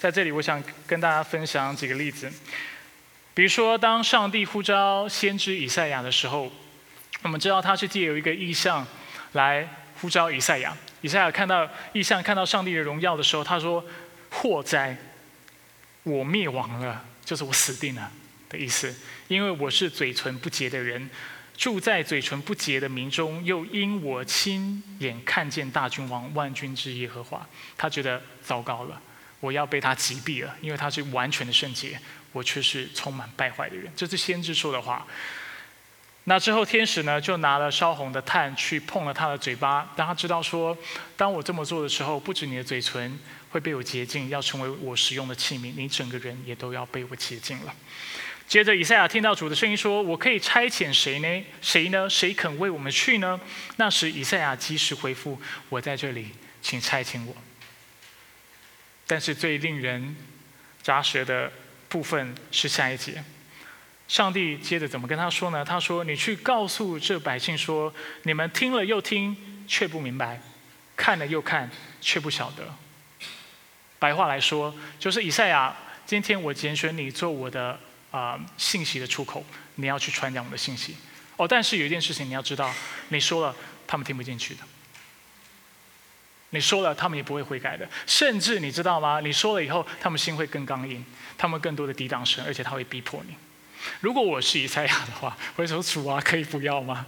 [0.00, 2.28] 在这里，我想跟大家分享几个例子。
[3.34, 6.50] 比如说，当上帝呼召先知以赛亚的时候，
[7.22, 8.84] 我们知道他是借由一个意象
[9.34, 9.68] 来
[10.00, 10.76] 呼召以赛亚。
[11.02, 13.84] 以赛亚看到意象，看到上帝的荣耀的时候，他说
[14.30, 14.96] ：“祸灾，
[16.02, 18.10] 我灭亡了，就是我死定了
[18.48, 18.94] 的意思。
[19.28, 21.10] 因为我是嘴唇不洁的人，
[21.56, 27.46] 住在嘴唇不洁的民中，又因我亲眼看见大君王万军之耶和华，
[27.76, 29.00] 他觉得糟糕了。”
[29.40, 32.00] 我要被他击毙了，因为他是完全的圣洁，
[32.32, 33.92] 我却是充满败坏的人。
[33.94, 35.06] 这是先知说的话。
[36.24, 40.76] 那之后，天使呢就拿了烧红的炭去碰了他的嘴巴，让他知道说，
[41.18, 43.16] 当我这么做的时候，不止你的嘴唇
[43.56, 47.74] 会被我洁净，要成为我使用的器皿，你整个人也都要被我洁净了。
[48.46, 51.44] 接着，以赛亚听到主的声音说：“我可以差遣谁呢？
[51.62, 52.06] 谁呢？
[52.10, 53.40] 谁肯为我们去呢？”
[53.76, 55.40] 那时，以赛亚及时回复
[55.70, 57.34] ：“我在这里，请差遣我。”
[59.08, 60.14] 但是最令人
[60.82, 61.50] 扎舌的
[61.88, 63.24] 部分是下一节，
[64.06, 65.64] 上帝接着怎么跟他说呢？
[65.64, 67.90] 他说：“你去告诉这百姓说，
[68.24, 69.34] 你们听了又听，
[69.66, 70.36] 却不明白；
[70.94, 71.70] 看了又看，
[72.02, 72.76] 却不晓得。”
[73.98, 75.74] 白话来说，就是以赛亚，
[76.04, 77.78] 今天我拣选你做我的
[78.10, 79.44] 啊信息的出口，
[79.76, 80.96] 你要去传讲我的信息。
[81.36, 82.72] 哦，但是有一件事情你要知道，
[83.08, 83.54] 你说了，
[83.86, 84.60] 他们听不进去的。
[86.50, 87.86] 你说了，他们也不会悔改的。
[88.06, 89.20] 甚至你知道吗？
[89.20, 91.04] 你说了以后，他们心会更刚硬，
[91.36, 93.34] 他们更多的抵挡神，而且他会逼迫你。
[94.00, 97.04] 如果我是以赛亚的话，我会说：“主啊，可以不要吗？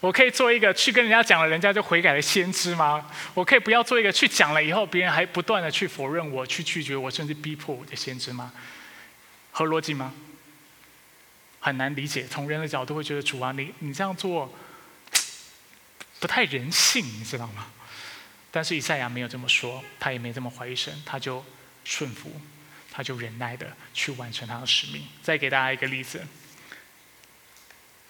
[0.00, 3.10] 我可以做一个去跟人家讲了，人家就悔改的先知吗？
[3.34, 8.52] 我可以不要做一个去讲了以后，别人还不断的去否认我、去拒绝我，甚至逼迫我的先知吗？
[9.50, 10.12] 合逻辑吗？
[11.60, 12.26] 很难理解。
[12.26, 14.52] 从人的角度会觉得，主啊，你你这样做
[16.20, 17.66] 不太人性，你知道吗？”
[18.52, 21.44] 但是以赛亚没有这么说，他也没这么怀疑神，他就
[21.84, 22.40] 顺服，
[22.90, 25.06] 他就忍耐的去完成他的使命。
[25.22, 26.24] 再给大家一个例子，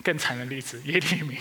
[0.06, 1.36] 更惨的例子，耶利米。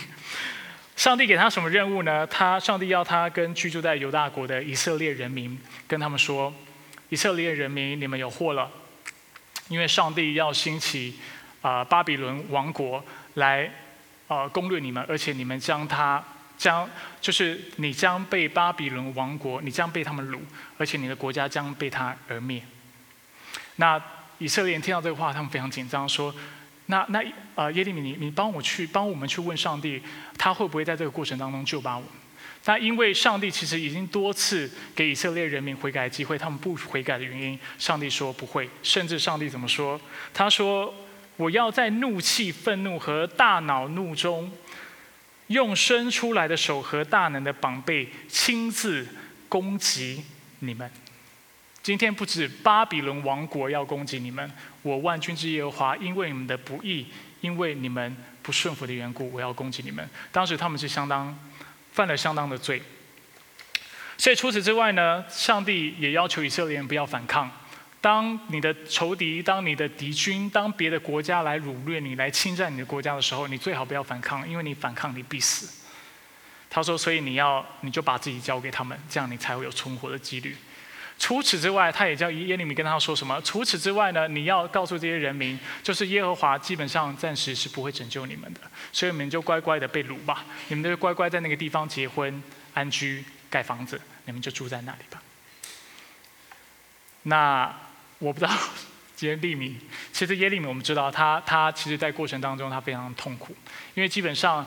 [0.96, 2.26] 上帝给他什么任务呢？
[2.26, 5.56] 他上帝要他跟居住在犹大国的以色列人民，
[5.88, 6.52] 跟他们说：
[7.10, 8.72] 以色列人民，你们有祸了，
[9.68, 11.20] 因为上帝要兴起
[11.62, 13.06] 啊巴比伦王国
[13.36, 13.70] 来
[14.28, 16.24] 啊攻略你们，而且你们将他。
[16.58, 16.90] 将
[17.20, 20.40] 就是你将被巴比伦王国，你将被他们掳，
[20.78, 22.64] 而且你的国家将被他而灭。
[23.76, 24.02] 那
[24.38, 26.34] 以色列人听到这个话，他们非常紧张，说
[26.88, 27.24] ：“那那
[27.56, 30.02] 呃耶利米，你你帮我去帮我们去问上帝，
[30.38, 32.10] 他会不会在这个过程当中救把我们？”
[32.64, 38.70] 但因为上帝其实已经多次给以色列人民悔改机会，他们不悔改的原因，上帝说不会。
[38.82, 40.00] 甚至上帝怎么说？
[40.34, 40.94] 他说
[41.38, 44.52] ：“我要在怒气、愤怒和大恼怒中。”
[45.48, 49.08] 用伸出来的手和大能的膀臂亲自
[49.48, 50.24] 攻击
[50.58, 50.90] 你们。
[51.86, 57.06] 今天不止巴比伦王国要攻击你们，我万军之耶和华因为你们的不义，
[57.42, 60.10] 因为你们不顺服的缘故，我要攻击你们。
[60.32, 61.38] 当时他们是相当
[61.92, 62.82] 犯了相当的罪。
[64.18, 67.52] 所以除此之外呢，上帝也要求以色列人不要反抗。
[68.02, 75.84] 当你的仇敌、当你的敌军、当别的国家来掳掠你、来侵占你的国家的时候，你最好不要反抗，因为你反抗你必死。
[76.68, 80.58] 他说：“所以你要，你就把自己交给他们，这样你才会有存活的几率。”
[81.18, 83.42] 除此之外，他也叫耶利米跟他说什么？
[83.42, 84.28] 除此之外呢？
[84.28, 88.62] 你要告诉这些人民，就是耶和华基本上暂时是不会拯救你们的，
[88.92, 92.44] 所以你们就乖乖的被掳吧，你们就乖乖在那个地方结婚、
[92.74, 95.22] 安居、盖房子，你们就住在那里吧。
[97.24, 97.76] 那。
[98.20, 98.52] 我不知道
[99.20, 99.76] 耶利米，
[100.14, 103.54] 其实耶利米我们知道，他他其实，在过程当中他非常痛苦，
[103.94, 104.66] 因为基本上，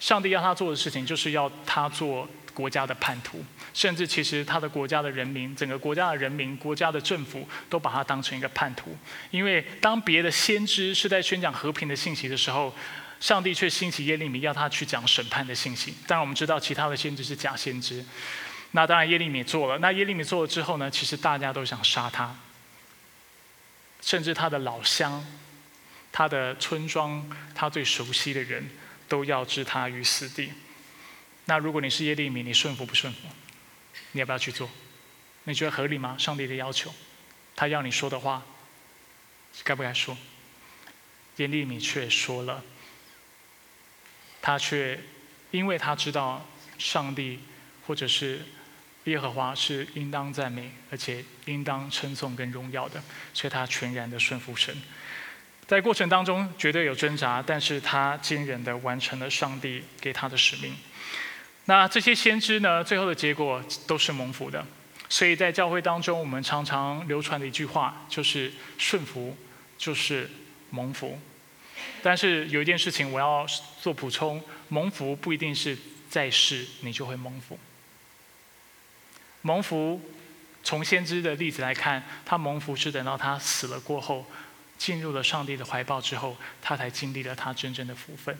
[0.00, 3.44] 上帝要他做的事情，就是要他做国家的叛徒，
[3.74, 8.96] 甚至其实他的国家的人民，整个国家的人民，国家的政府，都把他当成一个叛徒。
[9.30, 12.74] 因为当别的先知是在宣讲和平的信息的时候，
[13.20, 15.94] 上帝却兴起耶利米，要他去讲审判的信息。
[16.06, 18.04] 当然我们知道，其他的先知是假先知。
[18.72, 22.34] 那当然耶利米做了，那耶利米做了之后呢，其实大家都想杀他。
[24.00, 25.24] 甚至他的老乡、
[26.10, 28.68] 他的村庄、他最熟悉的人，
[29.08, 30.50] 都要置他于死地。
[31.44, 33.20] 那如果你是耶利米，你顺服不顺服？
[34.12, 34.68] 你要不要去做？
[35.44, 36.16] 你觉得合理吗？
[36.18, 36.94] 上帝的要求，
[37.56, 38.42] 他要你说的话，
[39.64, 40.16] 该不该说？
[41.36, 42.62] 耶利米却说了，
[44.40, 45.00] 他却
[45.50, 46.46] 因为他知道
[46.78, 47.40] 上帝
[47.86, 48.42] 或者是
[49.04, 53.02] 耶和华是应当赞美，而且应当称颂跟荣耀的，
[53.34, 54.76] 所以他全然的顺服神。
[55.66, 60.76] 在过程当中绝对有挣扎，但是他坚韧的完成了上帝给他的使命。
[61.66, 64.66] 那这些先知呢，最后的结果都是蒙福的。
[65.08, 69.36] 所以在教会当中，我们常常流传的一句话就是“顺服
[69.76, 70.28] 就是
[70.70, 71.18] 蒙福”。
[72.02, 73.46] 但是有一件事情我要
[73.80, 75.76] 做补充：蒙福不一定是
[76.08, 77.58] 在世你就会蒙福。
[79.42, 80.00] 蒙福
[80.64, 84.24] 从先知的例子来看，他蒙福是等到他死了过后，
[84.78, 88.36] 进入了上帝的怀抱之后，他才经历了他真正的福分。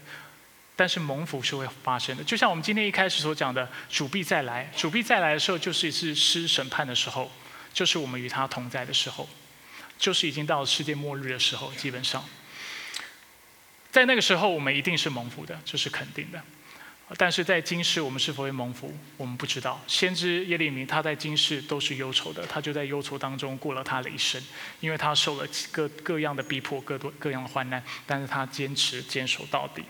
[0.75, 4.71] 但是蒙福是会发生的，就像我们今天一开始所讲的，主必再来。
[4.77, 7.31] 主必再来的时候，就是一次施审判的时候，
[7.75, 9.29] 就是我们与他同在的时候，
[9.99, 11.71] 就是已经到了世界末日的时候。
[11.75, 12.25] 基本上，
[13.91, 16.43] 在那个时候，我们一定是蒙福的，这是肯定的。
[17.19, 19.79] 但是在今世，我们是否会蒙福，我们不知道。
[19.87, 24.43] 先知耶利米他在今世都是忧愁的，他就在忧愁当中过了他的一生，
[24.81, 29.85] 因为他受了各各样的逼迫，各多各样的患难，但是他坚持坚守到底。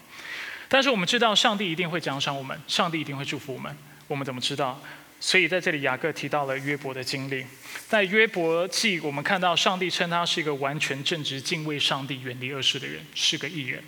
[0.73, 3.77] 但是我们知道，上帝一定会奖赏我们，上帝一定会祝福我们。
[4.09, 4.81] 我们怎么知道？
[5.21, 7.45] 所以在这里，雅各提到了约伯的经历。
[7.87, 13.85] 在约伯记，我们看到上帝称他是一个完全正直、敬畏上帝、远离恶事的人，是个艺人。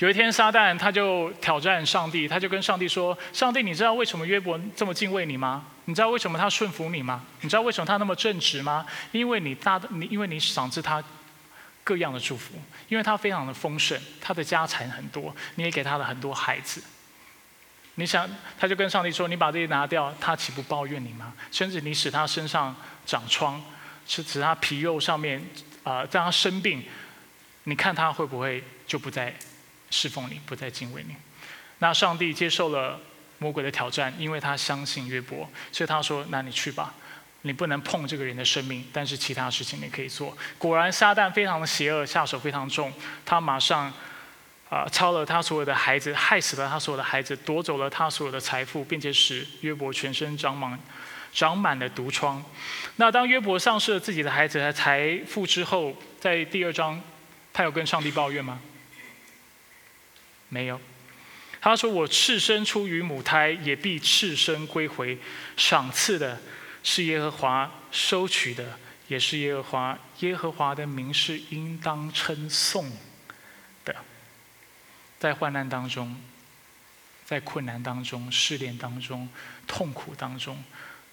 [0.00, 5.64] 有一天，撒旦他就挑战上帝，他就跟上帝说：“上帝，你知道为什么约伯这么敬畏你吗？
[5.84, 7.24] 你知道为什么他顺服你吗？
[7.42, 8.84] 你知道为什么他那么正直吗？
[9.12, 11.00] 因为你大，你因为你赏赐他。”
[11.84, 12.54] 各样的祝福，
[12.88, 16.82] 因为他非常的丰盛，他的家产很多，你也给他了很多孩子。
[17.96, 18.28] 你想，
[18.58, 21.34] 他就跟上帝说：“你把这些拿掉，他岂不抱怨你吗？
[21.50, 22.74] 甚至你使他身上
[23.04, 23.62] 长疮，
[24.06, 25.44] 是使他皮肉上面
[25.82, 26.82] 啊，让他生病，
[27.64, 29.34] 你看他会不会就不再
[29.90, 31.14] 侍奉你，不再敬畏你？”
[31.80, 32.98] 那上帝接受了
[33.38, 36.94] 魔鬼的挑战，因为他相信约伯，所以他说：“那你去吧。”
[37.42, 40.36] 你不能碰这个人的生命，但是其他事情你可以做。
[40.58, 42.92] 果然，撒旦非常的邪恶，下手非常重。
[43.26, 43.92] 他马上
[44.68, 50.78] 啊，抄了他所有的孩子，害死了他所有的孩子，夺走了他所有的财富，并且使约伯全身长满
[51.32, 52.42] 长满了毒疮。
[52.96, 57.02] 那当约伯丧失了自己的孩子和财富之后，在第二章，
[57.52, 58.60] 他有跟上帝抱怨吗？
[60.48, 60.80] 没有。
[61.60, 65.18] 他说：“我赤身出于母胎，也必赤身归回。
[65.56, 66.40] 赏赐的。”
[66.82, 68.78] 是耶和华收取的，
[69.08, 69.98] 也是耶和华。
[70.20, 72.90] 耶和华的名是应当称颂
[73.84, 73.94] 的。
[75.18, 76.16] 在患难当中，
[77.24, 79.28] 在困难当中、试炼当中、
[79.66, 80.62] 痛苦当中，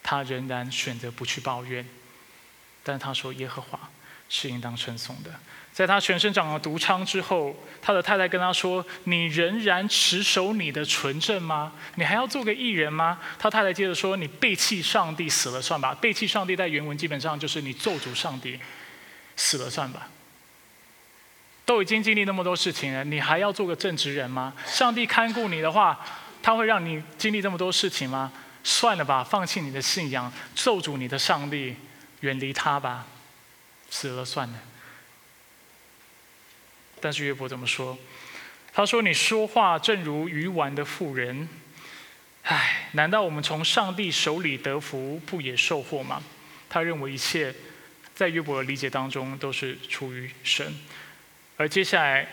[0.02, 1.88] 他仍然选择不去抱怨。
[2.84, 3.90] 但他说：“耶和华
[4.30, 5.32] 是应当称颂的。”
[5.72, 11.72] 在他全身长了毒疮之后，他的太太跟他说：“你仍然持守你的纯正吗？
[11.96, 15.96] 你还要做个艺人吗？”他太太接着说：“你背弃上帝，死了算吧。
[16.02, 18.60] 背弃上帝，在原文基本上就是你咒诅上帝，
[19.38, 20.10] 死了算吧。
[21.64, 24.52] 都已经经历那么多事情了，你还要做个正直人吗？
[24.66, 25.98] 上帝看顾你的话，
[26.44, 28.34] 他会让你经历这么多事情吗？
[28.66, 31.76] 算了吧，放弃你的信仰，咒诅你的上帝，
[32.22, 33.06] 远离他吧，
[33.90, 34.60] 死了算了。”
[37.02, 37.98] 但是约伯怎么说？
[38.74, 41.48] 他说：“你说话正如愚顽的妇人。”
[42.44, 46.24] 唉，难道我们从上帝手里得福，不也受祸吗？
[46.70, 47.54] 他认为一切
[48.16, 50.74] 在约伯的理解当中都是出于神。
[51.58, 52.28] 而接下来，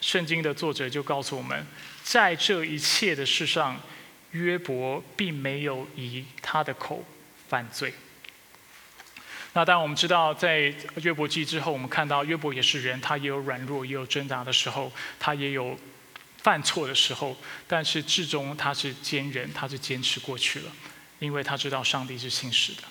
[0.00, 1.66] 圣经的作者就告诉我们，
[2.02, 3.80] 在这一切的事上，
[4.32, 7.04] 约伯并没有以他的口
[7.48, 7.92] 犯罪。
[9.52, 10.72] 那当，我们知道，在
[11.02, 15.76] 约伯记之后，我们看到约伯也是人，他也有软弱，也有挣扎的时候，他也有
[16.38, 17.36] 犯错的时候。
[17.66, 20.72] 但是至终他是坚忍，他是坚持过去了，
[21.18, 22.82] 因为他知道上帝是信实的。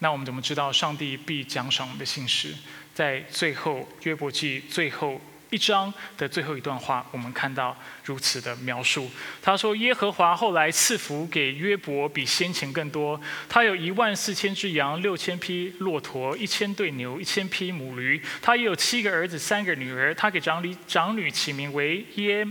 [0.00, 2.54] 那我们怎么知道上帝必奖赏我们的信实？
[2.94, 5.20] 在最后约伯记最后。
[5.50, 9.10] 一章的最后一段话，我们看到如此的描述。
[9.40, 13.18] 他说：“耶和华后来赐福给约伯，比先前更多。
[13.48, 18.20] 他有一万四千只羊，六千匹骆驼，一千对牛，一千匹母驴。
[18.42, 20.14] 他也有七个儿子，三个女儿。
[20.14, 22.46] 他给长女长女起名为耶。”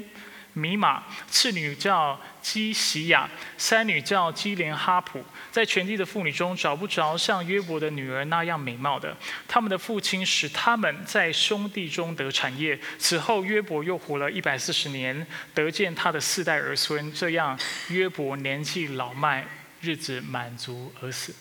[0.57, 3.29] 米玛，次女叫基西亚，
[3.59, 5.23] 三女叫基连哈普。
[5.51, 9.15] 在全地的妇女中，找不着像约伯的女儿那样美貌的。
[9.47, 12.79] 他们的父亲使他们在兄弟中得产业。
[12.97, 17.13] 此后，约伯又活了一百四十年，得见他的四代儿孙。
[17.13, 17.57] 这样，
[17.89, 19.45] 约伯年纪老迈，
[19.81, 21.35] 日子满足而死。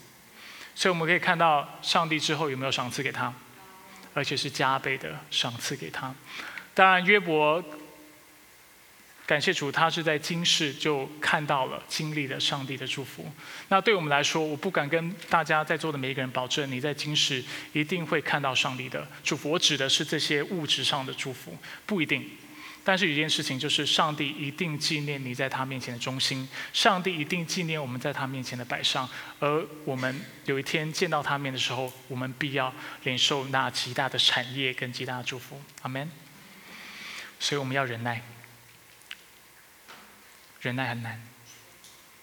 [0.75, 3.33] 所以，我们可以看到，上帝之后有没有赏赐给他？
[4.13, 6.15] 而且是加倍的赏赐给他。
[6.75, 7.65] 当然，约伯。
[9.27, 13.29] 感谢主，他是在今世就看到了、经历了上帝的祝福。
[13.69, 19.51] 那对我们来说，我不敢跟大家在座的每一个人保证，你在今世一定会看到上帝的祝福。
[19.51, 22.25] 我指的是这些物质上的祝福，不一定。
[22.85, 29.09] 但是有一件事情，就是上帝一定纪念你在他面前的忠心，上帝一定纪念我们在他面前的摆上。
[29.41, 32.73] 而我们有一天见到他面的时候，我们必要
[33.03, 35.61] 领受那极大的产业跟极大的祝福。
[35.83, 36.09] 阿门。
[37.41, 38.23] 所以我们要忍耐。
[40.67, 41.23] 忍耐很难，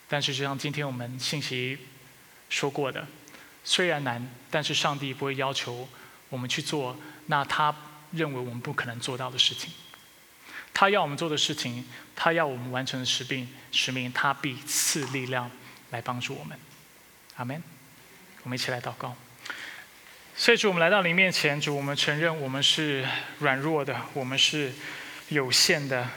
[0.09, 1.77] 但是就像今天我们信息
[2.49, 3.07] 说过的，
[3.63, 5.87] 虽然难，但是上帝不会要求
[6.27, 7.73] 我们去做那他
[8.11, 9.71] 认为我们不可能做到的事情。
[10.73, 11.87] 他要我们做的事情，
[12.17, 15.49] 他要我们完成的使命，使命他必赐力量
[15.91, 16.59] 来帮助我们。
[17.37, 17.63] 阿门。
[18.43, 19.15] 我们一起来祷告。
[20.35, 23.07] 所以主，我们来到您面前，主，我们承认我们是
[23.39, 24.73] 软弱的，我们是
[25.29, 26.09] 有限的。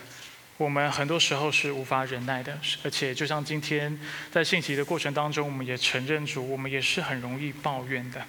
[0.59, 3.99] 我们很多时候是无法忍耐的，而且就像今天
[4.33, 8.25] 在信息的过程当中，我们也承认主，我们也是很容易抱怨的。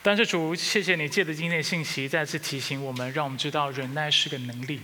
[0.00, 4.80] 但是主，谢谢你借着今天的信息再次提醒我们，让我们知道忍耐是个能力，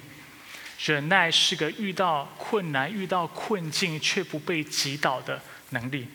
[0.85, 6.09] 忍耐是个遇到困难、遇到困境却不被击倒的能力。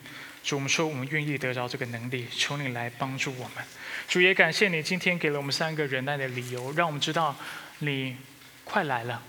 [0.44, 3.64] 主，我们说我们愿意得着这个能力，求你来帮助我们。
[4.06, 7.34] 主也感谢你今天给了我们三个忍耐的理由，让我们知道
[7.78, 8.16] 你
[8.64, 9.22] 快来了。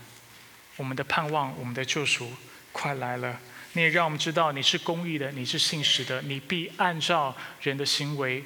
[0.76, 2.32] 我们的盼望，我们的救赎
[2.72, 3.40] 快来了。
[3.74, 8.44] 你也让我们知道你是公义的，你是信实的，你必按照人的行为，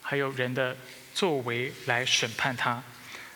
[0.00, 0.76] 还有人的
[1.12, 2.82] 作为来审判他。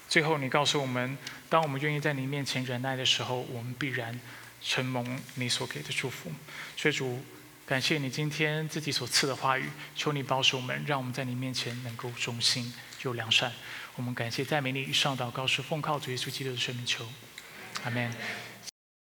[0.09, 1.19] 最后，你告诉我们，
[1.49, 4.19] 当我们愿意在你面前忍耐的时候，我们必然
[4.63, 6.33] 承蒙你所给的祝福。
[6.77, 7.23] 所以主，
[7.67, 13.53] 感谢你今天自己所赐的话语，求你保守我们，让我们在你面前能够忠心又良善。
[13.97, 17.07] 我们感谢在美丽上祷告是奉靠主耶稣基督的圣名求。
[17.87, 18.11] Amen.